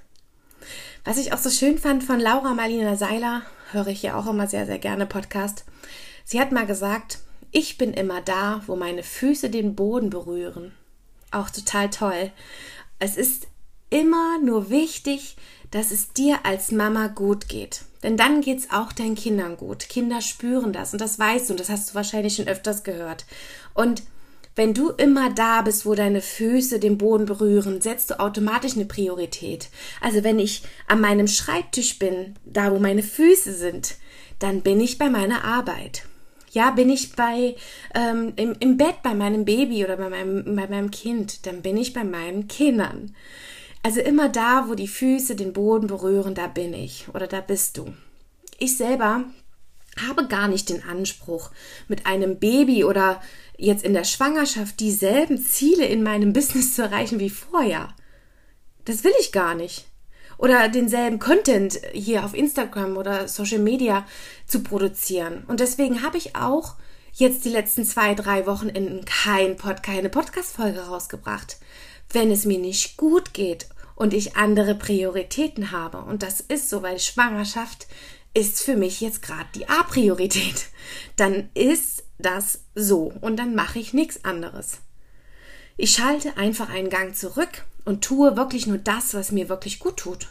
Was 1.03 1.17
ich 1.17 1.33
auch 1.33 1.37
so 1.37 1.49
schön 1.49 1.77
fand 1.77 2.03
von 2.03 2.19
Laura 2.19 2.53
Marlina 2.53 2.95
Seiler, 2.95 3.43
höre 3.71 3.87
ich 3.87 4.01
ja 4.01 4.17
auch 4.17 4.27
immer 4.27 4.47
sehr, 4.47 4.65
sehr 4.65 4.79
gerne 4.79 5.05
Podcast. 5.05 5.65
Sie 6.23 6.39
hat 6.39 6.51
mal 6.51 6.65
gesagt, 6.65 7.19
ich 7.51 7.77
bin 7.77 7.93
immer 7.93 8.21
da, 8.21 8.63
wo 8.65 8.75
meine 8.75 9.03
Füße 9.03 9.49
den 9.49 9.75
Boden 9.75 10.09
berühren. 10.09 10.73
Auch 11.31 11.49
total 11.49 11.89
toll. 11.89 12.31
Es 12.97 13.17
ist 13.17 13.47
immer 13.89 14.39
nur 14.39 14.69
wichtig, 14.69 15.37
dass 15.71 15.91
es 15.91 16.13
dir 16.13 16.39
als 16.43 16.71
Mama 16.71 17.07
gut 17.07 17.49
geht. 17.49 17.81
Denn 18.01 18.17
dann 18.17 18.41
geht 18.41 18.59
es 18.59 18.71
auch 18.71 18.91
deinen 18.91 19.15
Kindern 19.15 19.57
gut. 19.57 19.89
Kinder 19.89 20.21
spüren 20.21 20.73
das 20.73 20.93
und 20.93 21.01
das 21.01 21.19
weißt 21.19 21.49
du 21.49 21.53
und 21.53 21.59
das 21.59 21.69
hast 21.69 21.89
du 21.89 21.95
wahrscheinlich 21.95 22.35
schon 22.35 22.47
öfters 22.47 22.83
gehört. 22.83 23.25
Und 23.73 24.03
wenn 24.55 24.73
du 24.73 24.89
immer 24.91 25.33
da 25.33 25.61
bist, 25.61 25.85
wo 25.85 25.95
deine 25.95 26.21
Füße 26.21 26.79
den 26.79 26.97
Boden 26.97 27.25
berühren, 27.25 27.81
setzt 27.81 28.09
du 28.09 28.19
automatisch 28.19 28.75
eine 28.75 28.85
Priorität. 28.85 29.69
Also 30.01 30.23
wenn 30.23 30.39
ich 30.39 30.63
an 30.87 31.01
meinem 31.01 31.27
Schreibtisch 31.27 31.99
bin, 31.99 32.35
da 32.45 32.71
wo 32.71 32.79
meine 32.79 33.03
Füße 33.03 33.53
sind, 33.53 33.95
dann 34.39 34.61
bin 34.61 34.79
ich 34.79 34.97
bei 34.97 35.09
meiner 35.09 35.43
Arbeit. 35.43 36.03
Ja, 36.51 36.71
bin 36.71 36.89
ich 36.89 37.17
bei 37.17 37.55
ähm, 37.93 38.31
im, 38.37 38.55
im 38.59 38.77
Bett 38.77 39.03
bei 39.03 39.13
meinem 39.13 39.43
Baby 39.43 39.83
oder 39.83 39.97
bei 39.97 40.09
meinem, 40.09 40.55
bei 40.55 40.67
meinem 40.67 40.89
Kind, 40.89 41.45
dann 41.45 41.61
bin 41.61 41.75
ich 41.75 41.91
bei 41.91 42.05
meinen 42.05 42.47
Kindern. 42.47 43.13
Also 43.83 43.99
immer 43.99 44.29
da, 44.29 44.69
wo 44.69 44.73
die 44.73 44.87
Füße 44.87 45.35
den 45.35 45.51
Boden 45.51 45.87
berühren, 45.87 46.33
da 46.33 46.47
bin 46.47 46.73
ich 46.73 47.07
oder 47.13 47.27
da 47.27 47.41
bist 47.41 47.77
du. 47.77 47.93
Ich 48.57 48.77
selber 48.77 49.25
habe 50.07 50.27
gar 50.27 50.47
nicht 50.47 50.69
den 50.69 50.83
Anspruch, 50.83 51.51
mit 51.87 52.05
einem 52.05 52.39
Baby 52.39 52.83
oder 52.83 53.21
jetzt 53.57 53.83
in 53.83 53.93
der 53.93 54.03
Schwangerschaft 54.03 54.79
dieselben 54.79 55.37
Ziele 55.37 55.85
in 55.85 56.03
meinem 56.03 56.33
Business 56.33 56.75
zu 56.75 56.83
erreichen 56.83 57.19
wie 57.19 57.29
vorher. 57.29 57.89
Das 58.85 59.03
will 59.03 59.13
ich 59.19 59.31
gar 59.31 59.55
nicht. 59.55 59.85
Oder 60.37 60.67
denselben 60.67 61.19
Content 61.19 61.79
hier 61.93 62.25
auf 62.25 62.33
Instagram 62.33 62.97
oder 62.97 63.27
Social 63.27 63.59
Media 63.59 64.05
zu 64.45 64.61
produzieren. 64.61 65.43
Und 65.47 65.59
deswegen 65.59 66.03
habe 66.03 66.17
ich 66.17 66.35
auch 66.35 66.75
jetzt 67.13 67.45
die 67.45 67.49
letzten 67.49 67.85
zwei, 67.85 68.13
drei 68.13 68.45
Wochen 68.45 68.67
in 68.67 69.05
kein 69.05 69.55
Pod, 69.55 69.81
keine 69.81 70.09
Podcast-Folge 70.09 70.81
rausgebracht. 70.81 71.57
Wenn 72.11 72.31
es 72.31 72.45
mir 72.45 72.59
nicht 72.59 72.97
gut 72.97 73.33
geht 73.33 73.67
und 73.95 74.13
ich 74.13 74.35
andere 74.35 74.75
Prioritäten 74.75 75.71
habe. 75.71 75.99
Und 75.99 76.21
das 76.21 76.41
ist 76.41 76.69
so, 76.69 76.83
weil 76.83 76.99
Schwangerschaft 76.99 77.87
ist 78.33 78.61
für 78.61 78.75
mich 78.75 78.99
jetzt 78.99 79.21
gerade 79.21 79.47
die 79.55 79.69
A-Priorität. 79.69 80.67
Dann 81.15 81.49
ist 81.53 81.94
das 82.17 82.61
so 82.73 83.13
und 83.21 83.37
dann 83.37 83.55
mache 83.55 83.79
ich 83.79 83.93
nichts 83.93 84.23
anderes. 84.25 84.79
Ich 85.77 85.91
schalte 85.91 86.37
einfach 86.37 86.69
einen 86.69 86.89
Gang 86.89 87.15
zurück 87.15 87.65
und 87.83 88.03
tue 88.03 88.37
wirklich 88.37 88.67
nur 88.67 88.77
das, 88.77 89.13
was 89.13 89.31
mir 89.31 89.49
wirklich 89.49 89.79
gut 89.79 89.97
tut. 89.97 90.29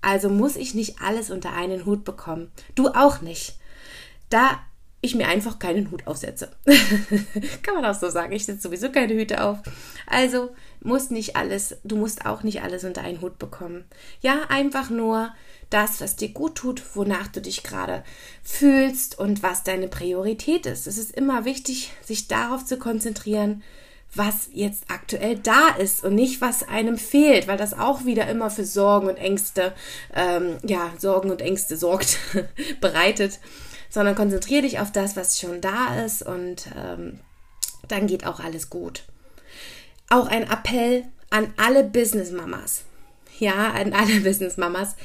Also 0.00 0.30
muss 0.30 0.56
ich 0.56 0.74
nicht 0.74 1.00
alles 1.02 1.30
unter 1.30 1.52
einen 1.52 1.84
Hut 1.84 2.04
bekommen. 2.04 2.50
Du 2.74 2.88
auch 2.88 3.20
nicht. 3.20 3.58
Da 4.30 4.60
ich 5.00 5.14
mir 5.14 5.28
einfach 5.28 5.58
keinen 5.58 5.90
Hut 5.90 6.06
aufsetze. 6.06 6.50
Kann 7.62 7.74
man 7.74 7.84
auch 7.84 7.94
so 7.94 8.08
sagen. 8.08 8.32
Ich 8.32 8.46
setze 8.46 8.62
sowieso 8.62 8.90
keine 8.90 9.14
Hüte 9.14 9.44
auf. 9.44 9.58
Also 10.06 10.54
muss 10.80 11.10
nicht 11.10 11.36
alles, 11.36 11.76
du 11.84 11.96
musst 11.96 12.26
auch 12.26 12.42
nicht 12.42 12.62
alles 12.62 12.84
unter 12.84 13.02
einen 13.02 13.20
Hut 13.20 13.38
bekommen. 13.38 13.84
Ja, 14.20 14.42
einfach 14.48 14.90
nur 14.90 15.32
das, 15.70 16.00
was 16.00 16.16
dir 16.16 16.28
gut 16.28 16.54
tut, 16.56 16.82
wonach 16.94 17.28
du 17.28 17.40
dich 17.40 17.62
gerade 17.62 18.04
fühlst 18.42 19.18
und 19.18 19.42
was 19.42 19.64
deine 19.64 19.88
Priorität 19.88 20.66
ist. 20.66 20.86
Es 20.86 20.98
ist 20.98 21.12
immer 21.12 21.44
wichtig, 21.44 21.92
sich 22.04 22.28
darauf 22.28 22.64
zu 22.64 22.78
konzentrieren, 22.78 23.62
was 24.14 24.48
jetzt 24.52 24.84
aktuell 24.88 25.38
da 25.38 25.68
ist 25.78 26.04
und 26.04 26.14
nicht, 26.14 26.40
was 26.40 26.66
einem 26.66 26.96
fehlt, 26.96 27.48
weil 27.48 27.58
das 27.58 27.74
auch 27.74 28.04
wieder 28.04 28.28
immer 28.28 28.50
für 28.50 28.64
Sorgen 28.64 29.08
und 29.08 29.16
Ängste, 29.16 29.74
ähm, 30.14 30.58
ja, 30.62 30.92
Sorgen 30.98 31.30
und 31.30 31.42
Ängste 31.42 31.76
sorgt, 31.76 32.18
bereitet, 32.80 33.40
sondern 33.90 34.14
konzentriere 34.14 34.62
dich 34.62 34.78
auf 34.78 34.92
das, 34.92 35.16
was 35.16 35.38
schon 35.38 35.60
da 35.60 36.04
ist 36.04 36.22
und 36.22 36.68
ähm, 36.76 37.20
dann 37.88 38.06
geht 38.06 38.26
auch 38.26 38.40
alles 38.40 38.70
gut. 38.70 39.04
Auch 40.08 40.28
ein 40.28 40.44
Appell 40.44 41.04
an 41.30 41.52
alle 41.56 41.84
Business 41.84 42.30
Mamas. 42.30 42.84
Ja, 43.38 43.72
an 43.72 43.92
alle 43.92 44.20
Business 44.20 44.56
Mamas. 44.56 44.96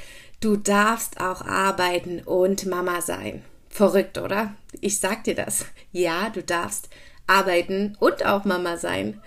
Du 0.41 0.57
darfst 0.57 1.21
auch 1.21 1.45
arbeiten 1.45 2.21
und 2.21 2.65
Mama 2.65 3.01
sein. 3.01 3.43
Verrückt, 3.69 4.17
oder? 4.17 4.55
Ich 4.79 4.99
sag 4.99 5.23
dir 5.23 5.35
das. 5.35 5.65
Ja, 5.91 6.31
du 6.31 6.41
darfst 6.41 6.89
arbeiten 7.27 7.95
und 7.99 8.25
auch 8.25 8.43
Mama 8.43 8.77
sein. 8.77 9.21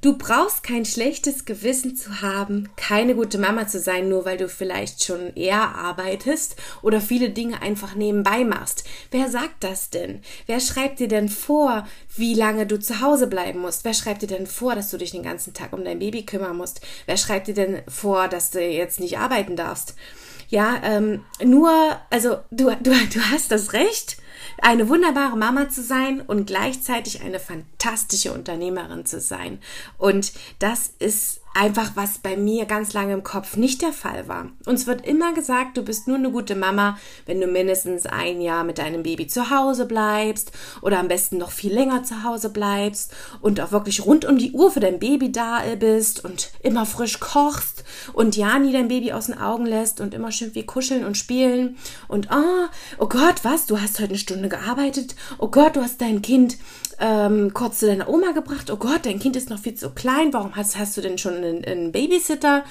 Du 0.00 0.16
brauchst 0.16 0.62
kein 0.62 0.86
schlechtes 0.86 1.44
Gewissen 1.44 1.96
zu 1.96 2.22
haben, 2.22 2.70
keine 2.76 3.14
gute 3.14 3.36
Mama 3.36 3.68
zu 3.68 3.78
sein, 3.78 4.08
nur 4.08 4.24
weil 4.24 4.38
du 4.38 4.48
vielleicht 4.48 5.04
schon 5.04 5.34
eher 5.36 5.76
arbeitest 5.76 6.56
oder 6.80 7.02
viele 7.02 7.28
Dinge 7.28 7.60
einfach 7.60 7.94
nebenbei 7.94 8.42
machst. 8.44 8.84
Wer 9.10 9.28
sagt 9.28 9.62
das 9.64 9.90
denn? 9.90 10.22
Wer 10.46 10.60
schreibt 10.60 10.98
dir 10.98 11.08
denn 11.08 11.28
vor, 11.28 11.86
wie 12.16 12.32
lange 12.32 12.66
du 12.66 12.80
zu 12.80 13.02
Hause 13.02 13.26
bleiben 13.26 13.60
musst? 13.60 13.84
Wer 13.84 13.94
schreibt 13.94 14.22
dir 14.22 14.28
denn 14.28 14.46
vor, 14.46 14.74
dass 14.74 14.90
du 14.90 14.96
dich 14.96 15.10
den 15.10 15.22
ganzen 15.22 15.52
Tag 15.52 15.74
um 15.74 15.84
dein 15.84 15.98
Baby 15.98 16.24
kümmern 16.24 16.56
musst? 16.56 16.80
Wer 17.04 17.18
schreibt 17.18 17.48
dir 17.48 17.54
denn 17.54 17.82
vor, 17.86 18.28
dass 18.28 18.50
du 18.50 18.60
jetzt 18.60 18.98
nicht 18.98 19.18
arbeiten 19.18 19.56
darfst? 19.56 19.94
Ja, 20.54 20.80
ähm, 20.84 21.24
nur, 21.42 21.68
also 22.10 22.36
du, 22.52 22.70
du, 22.80 22.92
du 22.92 23.20
hast 23.32 23.50
das 23.50 23.72
Recht, 23.72 24.18
eine 24.62 24.88
wunderbare 24.88 25.36
Mama 25.36 25.68
zu 25.68 25.82
sein 25.82 26.20
und 26.20 26.46
gleichzeitig 26.46 27.22
eine 27.22 27.40
fantastische 27.40 28.32
Unternehmerin 28.32 29.04
zu 29.04 29.20
sein. 29.20 29.58
Und 29.98 30.32
das 30.60 30.92
ist 31.00 31.40
einfach 31.54 31.92
was 31.94 32.18
bei 32.18 32.36
mir 32.36 32.66
ganz 32.66 32.92
lange 32.92 33.14
im 33.14 33.22
Kopf 33.22 33.56
nicht 33.56 33.80
der 33.80 33.92
Fall 33.92 34.26
war. 34.26 34.48
Uns 34.66 34.86
wird 34.86 35.06
immer 35.06 35.32
gesagt, 35.32 35.76
du 35.76 35.82
bist 35.82 36.08
nur 36.08 36.16
eine 36.16 36.30
gute 36.30 36.56
Mama, 36.56 36.98
wenn 37.26 37.40
du 37.40 37.46
mindestens 37.46 38.06
ein 38.06 38.40
Jahr 38.40 38.64
mit 38.64 38.78
deinem 38.78 39.04
Baby 39.04 39.28
zu 39.28 39.50
Hause 39.50 39.86
bleibst 39.86 40.50
oder 40.82 40.98
am 40.98 41.08
besten 41.08 41.38
noch 41.38 41.52
viel 41.52 41.72
länger 41.72 42.02
zu 42.02 42.24
Hause 42.24 42.50
bleibst 42.50 43.14
und 43.40 43.60
auch 43.60 43.70
wirklich 43.70 44.04
rund 44.04 44.24
um 44.24 44.36
die 44.36 44.52
Uhr 44.52 44.70
für 44.72 44.80
dein 44.80 44.98
Baby 44.98 45.30
da 45.30 45.62
bist 45.78 46.24
und 46.24 46.50
immer 46.60 46.86
frisch 46.86 47.20
kochst 47.20 47.84
und 48.12 48.36
ja 48.36 48.58
nie 48.58 48.72
dein 48.72 48.88
Baby 48.88 49.12
aus 49.12 49.26
den 49.26 49.38
Augen 49.38 49.64
lässt 49.64 50.00
und 50.00 50.12
immer 50.12 50.32
schön 50.32 50.52
viel 50.52 50.64
kuscheln 50.64 51.04
und 51.04 51.16
spielen 51.16 51.76
und 52.08 52.28
oh, 52.32 52.66
oh 52.98 53.08
Gott, 53.08 53.44
was, 53.44 53.66
du 53.66 53.80
hast 53.80 54.00
heute 54.00 54.10
eine 54.10 54.18
Stunde 54.18 54.48
gearbeitet, 54.48 55.14
oh 55.38 55.48
Gott, 55.48 55.76
du 55.76 55.82
hast 55.82 56.00
dein 56.00 56.20
Kind 56.20 56.56
ähm, 57.00 57.52
kurz 57.54 57.80
zu 57.80 57.86
deiner 57.86 58.08
Oma 58.08 58.32
gebracht. 58.32 58.70
Oh 58.70 58.76
Gott, 58.76 59.00
dein 59.04 59.18
Kind 59.18 59.36
ist 59.36 59.50
noch 59.50 59.58
viel 59.58 59.74
zu 59.74 59.90
klein. 59.90 60.32
Warum 60.32 60.56
hast, 60.56 60.78
hast 60.78 60.96
du 60.96 61.00
denn 61.00 61.18
schon 61.18 61.42
einen, 61.44 61.64
einen 61.64 61.92
Babysitter? 61.92 62.64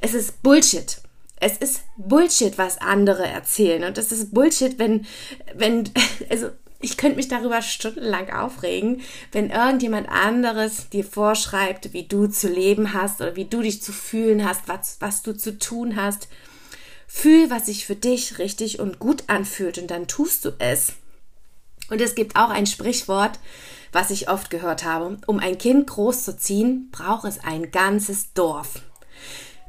Es 0.00 0.14
ist 0.14 0.42
Bullshit. 0.42 0.98
Es 1.40 1.56
ist 1.58 1.82
Bullshit, 1.96 2.56
was 2.58 2.78
andere 2.78 3.26
erzählen. 3.26 3.84
Und 3.84 3.98
es 3.98 4.12
ist 4.12 4.32
Bullshit, 4.32 4.78
wenn, 4.78 5.06
wenn, 5.54 5.90
also 6.30 6.50
ich 6.84 6.96
könnte 6.98 7.16
mich 7.16 7.28
darüber 7.28 7.62
stundenlang 7.62 8.30
aufregen, 8.30 9.00
wenn 9.32 9.50
irgendjemand 9.50 10.08
anderes 10.08 10.90
dir 10.90 11.04
vorschreibt, 11.04 11.92
wie 11.92 12.06
du 12.06 12.26
zu 12.26 12.48
leben 12.48 12.92
hast 12.92 13.20
oder 13.20 13.36
wie 13.36 13.46
du 13.46 13.62
dich 13.62 13.82
zu 13.82 13.92
fühlen 13.92 14.46
hast, 14.46 14.68
was, 14.68 14.98
was 15.00 15.22
du 15.22 15.36
zu 15.36 15.58
tun 15.58 15.96
hast. 15.96 16.28
Fühl, 17.06 17.48
was 17.48 17.66
sich 17.66 17.86
für 17.86 17.96
dich 17.96 18.38
richtig 18.38 18.80
und 18.80 18.98
gut 18.98 19.24
anfühlt 19.28 19.78
und 19.78 19.90
dann 19.90 20.08
tust 20.08 20.44
du 20.44 20.50
es. 20.58 20.92
Und 21.88 22.00
es 22.00 22.14
gibt 22.14 22.36
auch 22.36 22.50
ein 22.50 22.66
Sprichwort, 22.66 23.38
was 23.94 24.10
ich 24.10 24.28
oft 24.28 24.50
gehört 24.50 24.84
habe. 24.84 25.18
Um 25.26 25.38
ein 25.38 25.56
Kind 25.56 25.86
groß 25.86 26.24
zu 26.24 26.36
ziehen, 26.36 26.88
braucht 26.90 27.24
es 27.24 27.42
ein 27.42 27.70
ganzes 27.70 28.32
Dorf. 28.32 28.82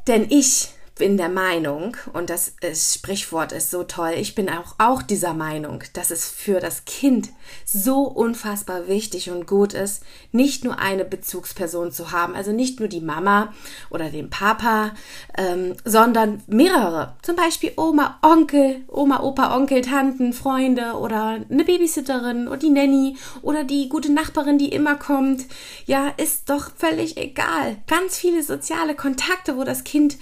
Denn 0.07 0.27
ich 0.29 0.69
bin 0.95 1.17
der 1.17 1.27
Meinung, 1.27 1.97
und 2.13 2.29
das 2.29 2.53
Sprichwort 2.93 3.51
ist 3.51 3.69
so 3.69 3.83
toll, 3.83 4.13
ich 4.15 4.33
bin 4.33 4.49
auch, 4.49 4.75
auch 4.77 5.01
dieser 5.01 5.33
Meinung, 5.33 5.83
dass 5.91 6.09
es 6.09 6.29
für 6.29 6.61
das 6.61 6.85
Kind 6.85 7.29
so 7.65 8.03
unfassbar 8.03 8.87
wichtig 8.87 9.29
und 9.29 9.45
gut 9.45 9.73
ist, 9.73 10.03
nicht 10.31 10.63
nur 10.63 10.79
eine 10.79 11.03
Bezugsperson 11.03 11.91
zu 11.91 12.11
haben, 12.11 12.33
also 12.33 12.53
nicht 12.53 12.79
nur 12.79 12.87
die 12.87 13.01
Mama 13.01 13.53
oder 13.89 14.09
den 14.09 14.29
Papa, 14.29 14.93
ähm, 15.37 15.75
sondern 15.83 16.41
mehrere. 16.47 17.15
Zum 17.21 17.35
Beispiel 17.35 17.73
Oma, 17.75 18.17
Onkel, 18.21 18.85
Oma, 18.87 19.21
Opa, 19.21 19.53
Onkel, 19.53 19.81
Tanten, 19.81 20.31
Freunde 20.31 20.93
oder 20.93 21.41
eine 21.49 21.65
Babysitterin 21.65 22.47
oder 22.47 22.57
die 22.57 22.69
Nanny 22.69 23.17
oder 23.41 23.65
die 23.65 23.89
gute 23.89 24.13
Nachbarin, 24.13 24.57
die 24.57 24.69
immer 24.69 24.95
kommt. 24.95 25.45
Ja, 25.85 26.13
ist 26.15 26.49
doch 26.49 26.71
völlig 26.77 27.17
egal. 27.17 27.75
Ganz 27.87 28.17
viele 28.17 28.43
soziale 28.43 28.95
Kontakte, 28.95 29.57
wo 29.57 29.65
das 29.65 29.83
Kind 29.83 30.17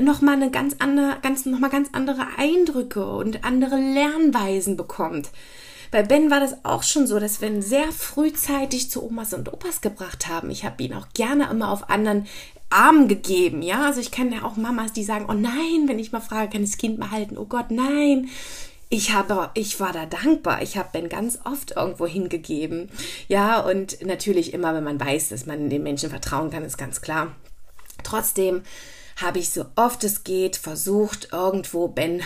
nochmal 0.00 0.34
eine 0.34 0.50
ganz 0.50 0.76
andere, 0.78 1.18
ganz, 1.22 1.46
noch 1.46 1.58
mal 1.58 1.70
ganz 1.70 1.90
andere 1.92 2.26
Eindrücke 2.38 3.04
und 3.04 3.44
andere 3.44 3.76
Lernweisen 3.76 4.76
bekommt. 4.76 5.30
Bei 5.90 6.02
Ben 6.02 6.30
war 6.30 6.40
das 6.40 6.64
auch 6.64 6.82
schon 6.82 7.06
so, 7.06 7.20
dass 7.20 7.42
wir 7.42 7.48
ihn 7.48 7.60
sehr 7.60 7.92
frühzeitig 7.92 8.90
zu 8.90 9.04
Omas 9.04 9.34
und 9.34 9.52
Opas 9.52 9.82
gebracht 9.82 10.26
haben. 10.26 10.50
Ich 10.50 10.64
habe 10.64 10.82
ihn 10.82 10.94
auch 10.94 11.08
gerne 11.12 11.50
immer 11.50 11.70
auf 11.70 11.90
anderen 11.90 12.26
Armen 12.70 13.08
gegeben, 13.08 13.60
ja. 13.60 13.84
Also 13.84 14.00
ich 14.00 14.10
kenne 14.10 14.36
ja 14.36 14.42
auch 14.44 14.56
Mamas, 14.56 14.94
die 14.94 15.04
sagen, 15.04 15.26
oh 15.28 15.34
nein, 15.34 15.86
wenn 15.86 15.98
ich 15.98 16.10
mal 16.10 16.20
frage, 16.20 16.50
kann 16.50 16.64
ich 16.64 16.70
das 16.70 16.78
Kind 16.78 16.98
mal 16.98 17.10
halten? 17.10 17.36
Oh 17.36 17.44
Gott, 17.44 17.70
nein. 17.70 18.30
Ich 18.88 19.12
habe, 19.12 19.50
ich 19.54 19.80
war 19.80 19.92
da 19.92 20.06
dankbar. 20.06 20.62
Ich 20.62 20.78
habe 20.78 20.88
Ben 20.92 21.10
ganz 21.10 21.38
oft 21.44 21.72
irgendwo 21.76 22.06
hingegeben. 22.06 22.90
Ja, 23.28 23.60
und 23.60 24.04
natürlich 24.04 24.54
immer, 24.54 24.74
wenn 24.74 24.84
man 24.84 25.00
weiß, 25.00 25.30
dass 25.30 25.44
man 25.44 25.68
den 25.68 25.82
Menschen 25.82 26.08
vertrauen 26.10 26.50
kann, 26.50 26.64
ist 26.64 26.78
ganz 26.78 27.02
klar. 27.02 27.34
Trotzdem 28.02 28.62
habe 29.22 29.38
ich 29.38 29.50
so 29.50 29.66
oft 29.76 30.04
es 30.04 30.24
geht 30.24 30.56
versucht, 30.56 31.28
irgendwo 31.32 31.88
Ben 31.88 32.22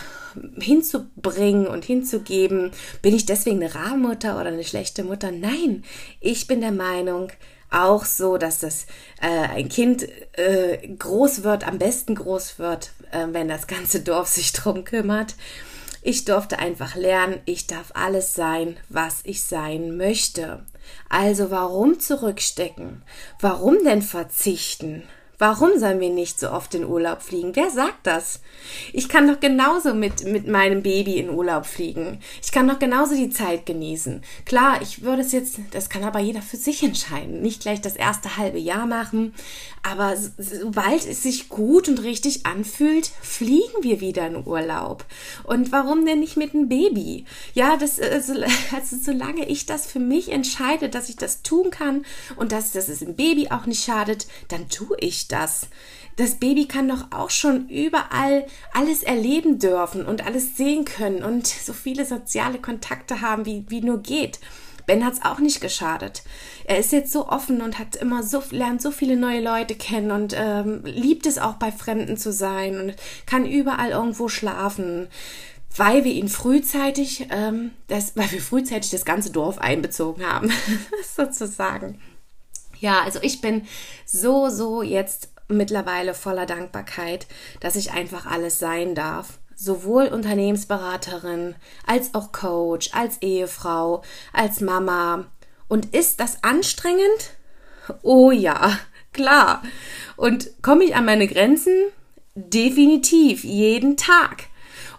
hinzubringen 0.59 1.67
und 1.67 1.85
hinzugeben. 1.85 2.73
Bin 3.03 3.15
ich 3.15 3.27
deswegen 3.27 3.63
eine 3.63 3.75
Rahmutter 3.75 4.41
oder 4.41 4.49
eine 4.49 4.65
schlechte 4.65 5.05
Mutter? 5.05 5.31
Nein, 5.31 5.85
ich 6.21 6.47
bin 6.47 6.61
der 6.61 6.73
Meinung, 6.73 7.31
auch 7.71 8.05
so, 8.05 8.39
dass 8.39 8.61
das 8.61 8.87
äh, 9.21 9.27
ein 9.29 9.69
Kind 9.69 10.07
äh, 10.39 10.89
groß 10.89 11.43
wird, 11.43 11.67
am 11.67 11.79
besten 11.79 12.15
groß 12.15 12.59
wird, 12.59 12.93
äh, 13.11 13.27
wenn 13.33 13.49
das 13.49 13.67
ganze 13.67 14.01
Dorf 14.01 14.29
sich 14.29 14.53
drum 14.53 14.85
kümmert. 14.85 15.35
Ich 16.03 16.25
durfte 16.25 16.61
einfach 16.61 16.95
lernen, 16.95 17.41
ich 17.47 17.67
darf 17.67 17.91
alles 17.95 18.35
sein, 18.35 18.77
was 18.89 19.21
ich 19.25 19.43
sein 19.43 19.97
möchte. 19.97 20.65
Also 21.09 21.51
warum 21.51 21.99
zurückstecken? 21.99 23.03
Warum 23.41 23.83
denn 23.83 24.03
verzichten? 24.03 25.03
Warum 25.39 25.79
sollen 25.79 26.01
wir 26.01 26.11
nicht 26.11 26.41
so 26.41 26.51
oft 26.51 26.75
in 26.75 26.87
Urlaub 26.87 27.21
fliegen? 27.21 27.55
Wer 27.55 27.71
sagt 27.71 28.07
das? 28.07 28.41
Ich 28.95 29.09
kann 29.09 29.29
doch 29.29 29.39
genauso 29.39 29.93
mit, 29.93 30.25
mit 30.25 30.47
meinem 30.47 30.83
Baby 30.83 31.19
in 31.19 31.29
Urlaub 31.29 31.67
fliegen. 31.67 32.21
Ich 32.43 32.53
kann 32.53 32.67
doch 32.69 32.79
genauso 32.79 33.15
die 33.15 33.29
Zeit 33.29 33.67
genießen. 33.67 34.23
Klar, 34.47 34.81
ich 34.81 35.03
würde 35.03 35.21
es 35.21 35.33
jetzt, 35.33 35.59
das 35.73 35.91
kann 35.91 36.05
aber 36.05 36.21
jeder 36.21 36.41
für 36.41 36.57
sich 36.57 36.83
entscheiden. 36.83 37.43
Nicht 37.43 37.61
gleich 37.63 37.83
das 37.83 37.97
erste 37.97 38.39
halbe 38.39 38.59
Jahr 38.59 38.87
machen. 38.87 39.35
Aber 39.83 40.17
sobald 40.39 41.07
es 41.07 41.23
sich 41.23 41.49
gut 41.49 41.89
und 41.89 42.03
richtig 42.03 42.47
anfühlt, 42.47 43.11
fliegen 43.21 43.83
wir 43.83 44.01
wieder 44.01 44.27
in 44.27 44.47
Urlaub. 44.47 45.05
Und 45.45 45.71
warum 45.71 46.07
denn 46.07 46.21
nicht 46.21 46.37
mit 46.37 46.55
einem 46.55 46.69
Baby? 46.69 47.25
Ja, 47.55 47.77
das, 47.77 48.01
also, 48.01 48.33
also 48.75 48.97
solange 49.01 49.47
ich 49.49 49.67
das 49.67 49.87
für 49.87 50.01
mich 50.01 50.33
entscheide, 50.33 50.89
dass 50.89 51.09
ich 51.11 51.17
das 51.17 51.43
tun 51.43 51.71
kann 51.71 52.07
und 52.37 52.53
dass, 52.53 52.73
dass 52.73 52.89
es 52.89 53.01
dem 53.01 53.17
Baby 53.17 53.49
auch 53.51 53.67
nicht 53.67 53.85
schadet, 53.85 54.27
dann 54.49 54.69
tue 54.69 54.97
ich 54.99 55.26
das? 55.29 55.69
Das 56.17 56.37
Baby 56.37 56.67
kann 56.67 56.89
doch 56.89 57.13
auch 57.13 57.31
schon 57.31 57.69
überall 57.69 58.47
alles 58.73 59.03
erleben 59.03 59.59
dürfen 59.59 60.07
und 60.07 60.27
alles 60.27 60.57
sehen 60.57 60.85
können 60.85 61.23
und 61.23 61.47
so 61.47 61.75
viele 61.75 62.07
soziale 62.07 62.59
Kontakte 62.59 63.21
haben, 63.21 63.45
wie, 63.45 63.67
wie 63.69 63.83
nur 63.83 63.99
geht. 63.99 64.41
Ben 64.87 65.05
hat 65.05 65.15
es 65.15 65.25
auch 65.25 65.41
nicht 65.41 65.61
geschadet. 65.61 66.23
Er 66.65 66.79
ist 66.79 66.93
jetzt 66.93 67.13
so 67.13 67.29
offen 67.29 67.61
und 67.61 67.79
hat 67.79 67.97
immer 67.97 68.23
so 68.23 68.43
lernt 68.51 68.81
so 68.81 68.91
viele 68.91 69.17
neue 69.17 69.41
Leute 69.41 69.75
kennen 69.75 70.11
und 70.11 70.35
ähm, 70.37 70.83
liebt 70.85 71.27
es 71.27 71.39
auch 71.39 71.55
bei 71.55 71.73
Fremden 71.73 72.17
zu 72.17 72.33
sein 72.33 72.81
und 72.81 72.95
kann 73.27 73.45
überall 73.45 73.91
irgendwo 73.91 74.29
schlafen, 74.29 75.09
weil 75.77 76.05
wir 76.05 76.13
ihn 76.13 76.29
frühzeitig, 76.29 77.27
ähm, 77.31 77.73
das, 77.89 78.17
weil 78.17 78.31
wir 78.31 78.41
frühzeitig 78.41 78.91
das 78.91 79.05
ganze 79.05 79.31
Dorf 79.31 79.59
einbezogen 79.59 80.25
haben, 80.25 80.51
sozusagen. 81.17 82.01
Ja, 82.81 83.03
also 83.03 83.19
ich 83.23 83.41
bin 83.41 83.67
so, 84.05 84.49
so 84.49 84.83
jetzt 84.83 85.31
mittlerweile 85.49 86.15
voller 86.15 86.47
Dankbarkeit, 86.47 87.27
dass 87.61 87.77
ich 87.77 87.93
einfach 87.93 88.27
alles 88.27 88.59
sein 88.59 88.95
darf. 88.95 89.39
Sowohl 89.55 90.09
Unternehmensberaterin, 90.09 91.55
als 91.87 92.15
auch 92.15 92.33
Coach, 92.33 92.91
als 92.93 93.23
Ehefrau, 93.23 94.03
als 94.33 94.61
Mama. 94.61 95.27
Und 95.69 95.95
ist 95.95 96.21
das 96.21 96.45
anstrengend? 96.45 97.31
Oh 98.03 98.31
ja, 98.31 98.79
klar. 99.13 99.63
Und 100.17 100.51
komme 100.63 100.85
ich 100.85 100.95
an 100.95 101.07
meine 101.07 101.27
Grenzen? 101.27 101.75
Definitiv, 102.35 103.45
jeden 103.45 103.97
Tag. 103.97 104.45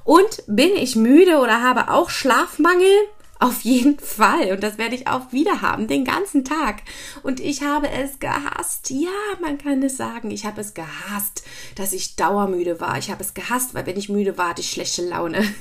Und 0.04 0.44
bin 0.48 0.76
ich 0.76 0.96
müde 0.96 1.38
oder 1.38 1.62
habe 1.62 1.92
auch 1.92 2.10
Schlafmangel? 2.10 3.08
Auf 3.40 3.62
jeden 3.62 4.00
Fall. 4.00 4.52
Und 4.52 4.64
das 4.64 4.78
werde 4.78 4.96
ich 4.96 5.08
auch 5.08 5.32
wieder 5.32 5.62
haben, 5.62 5.88
den 5.88 6.06
ganzen 6.06 6.44
Tag. 6.44 6.82
Und 7.22 7.40
ich 7.40 7.62
habe 7.62 7.88
es 7.90 8.20
gehasst. 8.20 8.90
Ja, 8.90 9.10
man 9.42 9.58
kann 9.60 9.84
es 9.84 9.98
sagen. 9.98 10.32
Ich 10.32 10.46
habe 10.46 10.62
es 10.62 10.74
gehasst, 10.74 11.44
dass 11.76 11.94
ich 11.94 12.16
dauermüde 12.16 12.80
war. 12.80 12.98
Ich 12.98 13.12
habe 13.12 13.24
es 13.24 13.36
gehasst, 13.36 13.76
weil 13.76 13.86
wenn 13.86 13.98
ich 13.98 14.10
müde 14.10 14.38
war, 14.38 14.50
hatte 14.50 14.62
ich 14.62 14.72
schlechte 14.72 15.08
Laune. 15.08 15.44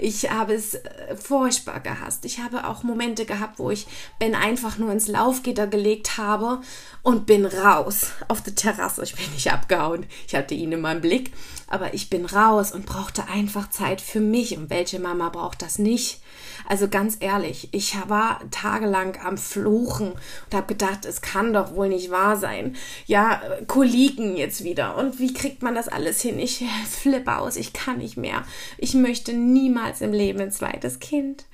Ich 0.00 0.30
habe 0.30 0.52
es 0.52 0.74
äh, 0.74 1.16
furchtbar 1.16 1.80
gehasst. 1.80 2.26
Ich 2.26 2.40
habe 2.40 2.68
auch 2.68 2.82
Momente 2.82 3.24
gehabt, 3.24 3.58
wo 3.58 3.70
ich 3.70 3.86
Ben 4.18 4.34
einfach 4.34 4.76
nur 4.76 4.92
ins 4.92 5.08
Laufgitter 5.08 5.66
gelegt 5.66 6.18
habe 6.18 6.60
und 7.02 7.26
bin 7.26 7.46
raus 7.46 8.08
auf 8.28 8.42
der 8.42 8.54
Terrasse. 8.54 9.02
Ich 9.02 9.14
bin 9.14 9.30
nicht 9.32 9.50
abgehauen. 9.50 10.04
Ich 10.26 10.34
hatte 10.34 10.54
ihn 10.54 10.72
in 10.72 10.82
meinem 10.82 11.00
Blick. 11.00 11.32
Aber 11.68 11.94
ich 11.94 12.10
bin 12.10 12.26
raus 12.26 12.72
und 12.72 12.86
brauchte 12.86 13.28
einfach 13.28 13.70
Zeit 13.70 14.00
für 14.00 14.20
mich. 14.20 14.56
Und 14.56 14.70
welche 14.70 14.98
Mama 14.98 15.30
braucht 15.30 15.62
das 15.62 15.78
nicht? 15.78 16.20
Also 16.66 16.88
ganz 16.88 17.16
ehrlich, 17.20 17.68
ich 17.72 17.96
war 18.08 18.40
tagelang 18.50 19.18
am 19.24 19.38
Fluchen 19.38 20.12
und 20.12 20.54
habe 20.54 20.66
gedacht, 20.66 21.04
es 21.04 21.22
kann 21.22 21.52
doch 21.52 21.74
wohl 21.74 21.88
nicht 21.88 22.10
wahr 22.10 22.36
sein. 22.36 22.76
Ja, 23.06 23.40
Koliken 23.66 24.36
jetzt 24.36 24.64
wieder. 24.64 24.96
Und 24.96 25.18
wie 25.18 25.32
kriegt 25.32 25.62
man 25.62 25.74
das 25.74 25.88
alles 25.88 26.20
hin? 26.20 26.38
Ich 26.38 26.64
flippe 26.90 27.38
aus, 27.38 27.56
ich 27.56 27.72
kann 27.72 27.98
nicht 27.98 28.16
mehr. 28.16 28.44
Ich 28.76 28.94
möchte 28.94 29.32
niemals 29.32 30.00
im 30.00 30.12
Leben 30.12 30.40
ein 30.40 30.52
zweites 30.52 31.00
Kind. 31.00 31.46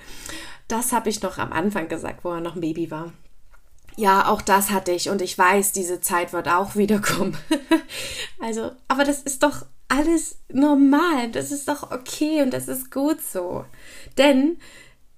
Das 0.68 0.92
habe 0.92 1.10
ich 1.10 1.22
noch 1.22 1.38
am 1.38 1.52
Anfang 1.52 1.88
gesagt, 1.88 2.24
wo 2.24 2.32
er 2.32 2.40
noch 2.40 2.56
ein 2.56 2.60
Baby 2.60 2.90
war. 2.90 3.12
Ja, 3.96 4.28
auch 4.28 4.42
das 4.42 4.70
hatte 4.70 4.90
ich 4.90 5.08
und 5.08 5.22
ich 5.22 5.38
weiß, 5.38 5.72
diese 5.72 6.00
Zeit 6.00 6.32
wird 6.32 6.48
auch 6.48 6.74
wiederkommen. 6.74 7.37
also, 8.40 8.72
aber 8.88 9.04
das 9.04 9.22
ist 9.22 9.44
doch 9.44 9.66
alles 9.88 10.38
normal, 10.48 11.30
das 11.30 11.52
ist 11.52 11.68
doch 11.68 11.92
okay 11.92 12.42
und 12.42 12.52
das 12.52 12.66
ist 12.66 12.90
gut 12.90 13.20
so. 13.20 13.64
Denn 14.19 14.59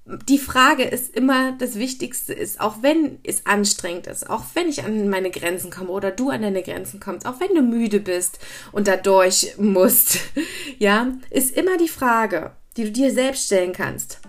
die 0.07 0.39
Frage 0.39 0.85
ist 0.85 1.17
immer, 1.17 1.53
das 1.59 1.75
Wichtigste 1.75 2.33
ist, 2.33 2.61
auch 2.61 2.77
wenn 2.83 3.19
es 3.25 3.47
anstrengend 3.47 4.07
ist, 4.07 4.31
auch 4.31 4.45
wenn 4.55 4.69
ich 4.69 4.85
an 4.85 5.09
meine 5.09 5.31
Grenzen 5.31 5.71
komme 5.71 5.91
oder 5.91 6.13
du 6.13 6.31
an 6.31 6.43
deine 6.43 6.63
Grenzen 6.63 7.01
kommst, 7.01 7.27
auch 7.27 7.41
wenn 7.41 7.55
du 7.55 7.63
müde 7.63 7.99
bist 7.99 8.39
und 8.71 8.87
da 8.87 8.97
durch 8.97 9.55
musst, 9.59 10.19
ja, 10.79 11.13
ist 11.31 11.57
immer 11.57 11.77
die 11.77 11.89
Frage, 11.89 12.53
die 12.77 12.85
du 12.85 12.93
dir 12.93 13.13
selbst 13.13 13.47
stellen 13.47 13.73
kannst. 13.73 14.21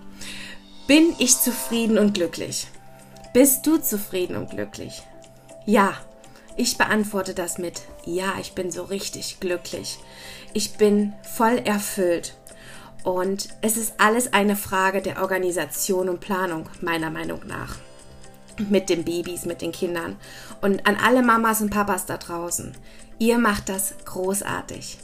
Bin 0.88 1.14
ich 1.20 1.38
zufrieden 1.38 2.00
und 2.00 2.14
glücklich? 2.14 2.68
Bist 3.34 3.68
du 3.68 3.78
zufrieden 3.78 4.36
und 4.36 4.50
glücklich? 4.50 5.04
Ja, 5.66 5.94
ich 6.56 6.78
beantworte 6.78 7.36
das 7.36 7.60
mit 7.60 7.82
Ja, 8.06 8.34
ich 8.42 8.54
bin 8.54 8.72
so 8.72 8.84
richtig 8.84 9.40
glücklich. 9.40 10.00
Ich 10.54 10.78
bin 10.78 11.14
voll 11.22 11.60
erfüllt. 11.60 12.36
Und 13.08 13.48
es 13.62 13.78
ist 13.78 13.94
alles 14.00 14.34
eine 14.34 14.58
Frage 14.58 15.02
der 15.02 15.22
Organisation 15.22 16.10
und 16.10 16.20
Planung, 16.20 16.68
meiner 16.82 17.10
Meinung 17.10 17.40
nach. 17.48 17.78
Mit 18.70 18.90
den 18.90 19.06
Babys, 19.06 19.46
mit 19.46 19.62
den 19.62 19.72
Kindern. 19.72 20.18
Und 20.60 20.86
an 20.86 20.98
alle 20.98 21.24
Mamas 21.24 21.62
und 21.62 21.70
Papas 21.70 22.06
da 22.06 22.18
draußen. 22.18 22.74
Ihr 23.18 23.38
macht 23.38 23.70
das 23.70 23.94
großartig. 24.04 24.98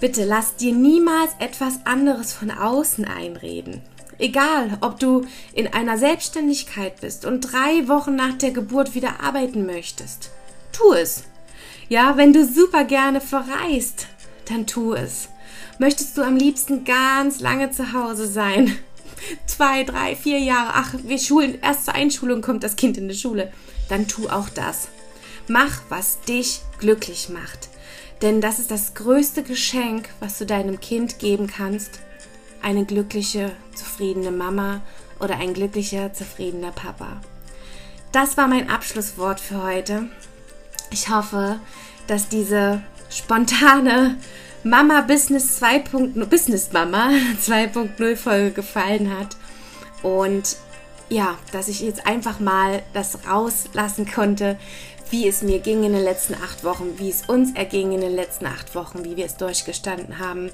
Bitte 0.00 0.26
lasst 0.26 0.60
dir 0.60 0.74
niemals 0.74 1.30
etwas 1.38 1.78
anderes 1.86 2.34
von 2.34 2.50
außen 2.50 3.06
einreden. 3.06 3.80
Egal, 4.18 4.76
ob 4.82 5.00
du 5.00 5.24
in 5.54 5.72
einer 5.72 5.96
Selbstständigkeit 5.96 7.00
bist 7.00 7.24
und 7.24 7.40
drei 7.40 7.88
Wochen 7.88 8.16
nach 8.16 8.36
der 8.36 8.50
Geburt 8.50 8.94
wieder 8.94 9.22
arbeiten 9.22 9.64
möchtest. 9.64 10.28
Tu 10.72 10.92
es. 10.92 11.24
Ja, 11.88 12.18
wenn 12.18 12.34
du 12.34 12.44
super 12.44 12.84
gerne 12.84 13.22
verreist, 13.22 14.08
dann 14.46 14.66
tu 14.66 14.92
es. 14.92 15.30
Möchtest 15.78 16.16
du 16.16 16.22
am 16.22 16.36
liebsten 16.36 16.84
ganz 16.84 17.40
lange 17.40 17.70
zu 17.70 17.92
Hause 17.92 18.26
sein? 18.26 18.76
Zwei, 19.46 19.84
drei, 19.84 20.16
vier 20.16 20.38
Jahre. 20.38 20.72
Ach, 20.74 20.94
wir 21.02 21.18
schulen, 21.18 21.58
erst 21.62 21.84
zur 21.86 21.94
Einschulung 21.94 22.42
kommt 22.42 22.62
das 22.62 22.76
Kind 22.76 22.96
in 22.98 23.08
die 23.08 23.14
Schule. 23.14 23.52
Dann 23.88 24.08
tu 24.08 24.28
auch 24.28 24.48
das. 24.48 24.88
Mach, 25.48 25.82
was 25.88 26.20
dich 26.22 26.60
glücklich 26.78 27.28
macht. 27.28 27.68
Denn 28.22 28.40
das 28.40 28.58
ist 28.58 28.70
das 28.70 28.94
größte 28.94 29.42
Geschenk, 29.42 30.08
was 30.20 30.38
du 30.38 30.46
deinem 30.46 30.80
Kind 30.80 31.18
geben 31.18 31.46
kannst 31.46 32.00
eine 32.66 32.84
glückliche, 32.84 33.52
zufriedene 33.74 34.32
Mama 34.32 34.82
oder 35.20 35.36
ein 35.36 35.54
glücklicher, 35.54 36.12
zufriedener 36.12 36.72
Papa. 36.72 37.20
Das 38.10 38.36
war 38.36 38.48
mein 38.48 38.68
Abschlusswort 38.68 39.38
für 39.38 39.62
heute. 39.62 40.08
Ich 40.90 41.08
hoffe, 41.08 41.60
dass 42.08 42.28
diese 42.28 42.82
spontane 43.08 44.18
Mama 44.66 45.02
Business 45.02 45.62
2.0 45.62 46.26
Business 46.26 46.72
Mama 46.72 47.10
2.0 47.40 48.16
Folge 48.16 48.50
gefallen 48.50 49.16
hat 49.16 49.36
und 50.02 50.56
ja, 51.08 51.38
dass 51.52 51.68
ich 51.68 51.82
jetzt 51.82 52.04
einfach 52.04 52.40
mal 52.40 52.82
das 52.92 53.28
rauslassen 53.28 54.10
konnte, 54.10 54.58
wie 55.10 55.28
es 55.28 55.42
mir 55.42 55.60
ging 55.60 55.84
in 55.84 55.92
den 55.92 56.02
letzten 56.02 56.34
acht 56.34 56.64
Wochen, 56.64 56.98
wie 56.98 57.08
es 57.08 57.28
uns 57.28 57.54
erging 57.54 57.92
in 57.92 58.00
den 58.00 58.16
letzten 58.16 58.46
acht 58.46 58.74
Wochen, 58.74 59.04
wie 59.04 59.16
wir 59.16 59.26
es 59.26 59.36
durchgestanden 59.36 60.18
haben. 60.18 60.50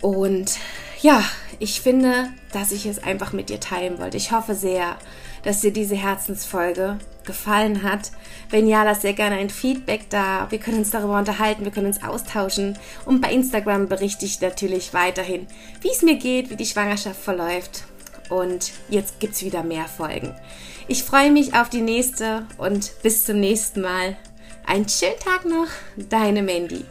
Und 0.00 0.56
ja, 1.00 1.24
ich 1.58 1.80
finde, 1.80 2.28
dass 2.52 2.70
ich 2.70 2.86
es 2.86 3.02
einfach 3.02 3.32
mit 3.32 3.48
dir 3.48 3.58
teilen 3.58 3.98
wollte. 3.98 4.16
Ich 4.16 4.30
hoffe 4.30 4.54
sehr, 4.54 4.96
dass 5.42 5.60
dir 5.60 5.72
diese 5.72 5.96
Herzensfolge 5.96 6.98
gefallen 7.28 7.84
hat. 7.84 8.10
Wenn 8.50 8.66
ja, 8.66 8.82
lass 8.82 9.02
sehr 9.02 9.12
gerne 9.12 9.36
ein 9.36 9.50
Feedback 9.50 10.10
da. 10.10 10.48
Wir 10.50 10.58
können 10.58 10.78
uns 10.78 10.90
darüber 10.90 11.16
unterhalten, 11.16 11.64
wir 11.64 11.70
können 11.70 11.86
uns 11.86 12.02
austauschen. 12.02 12.76
Und 13.04 13.20
bei 13.20 13.30
Instagram 13.32 13.86
berichte 13.88 14.24
ich 14.24 14.40
natürlich 14.40 14.92
weiterhin, 14.92 15.46
wie 15.80 15.90
es 15.90 16.02
mir 16.02 16.16
geht, 16.16 16.50
wie 16.50 16.56
die 16.56 16.66
Schwangerschaft 16.66 17.20
verläuft. 17.20 17.84
Und 18.30 18.72
jetzt 18.88 19.20
gibt 19.20 19.34
es 19.34 19.44
wieder 19.44 19.62
mehr 19.62 19.86
Folgen. 19.86 20.34
Ich 20.88 21.04
freue 21.04 21.30
mich 21.30 21.54
auf 21.54 21.68
die 21.68 21.82
nächste 21.82 22.46
und 22.56 22.90
bis 23.02 23.24
zum 23.24 23.38
nächsten 23.38 23.82
Mal. 23.82 24.16
Einen 24.66 24.88
schönen 24.88 25.18
Tag 25.20 25.44
noch, 25.44 25.68
deine 25.96 26.42
Mandy. 26.42 26.84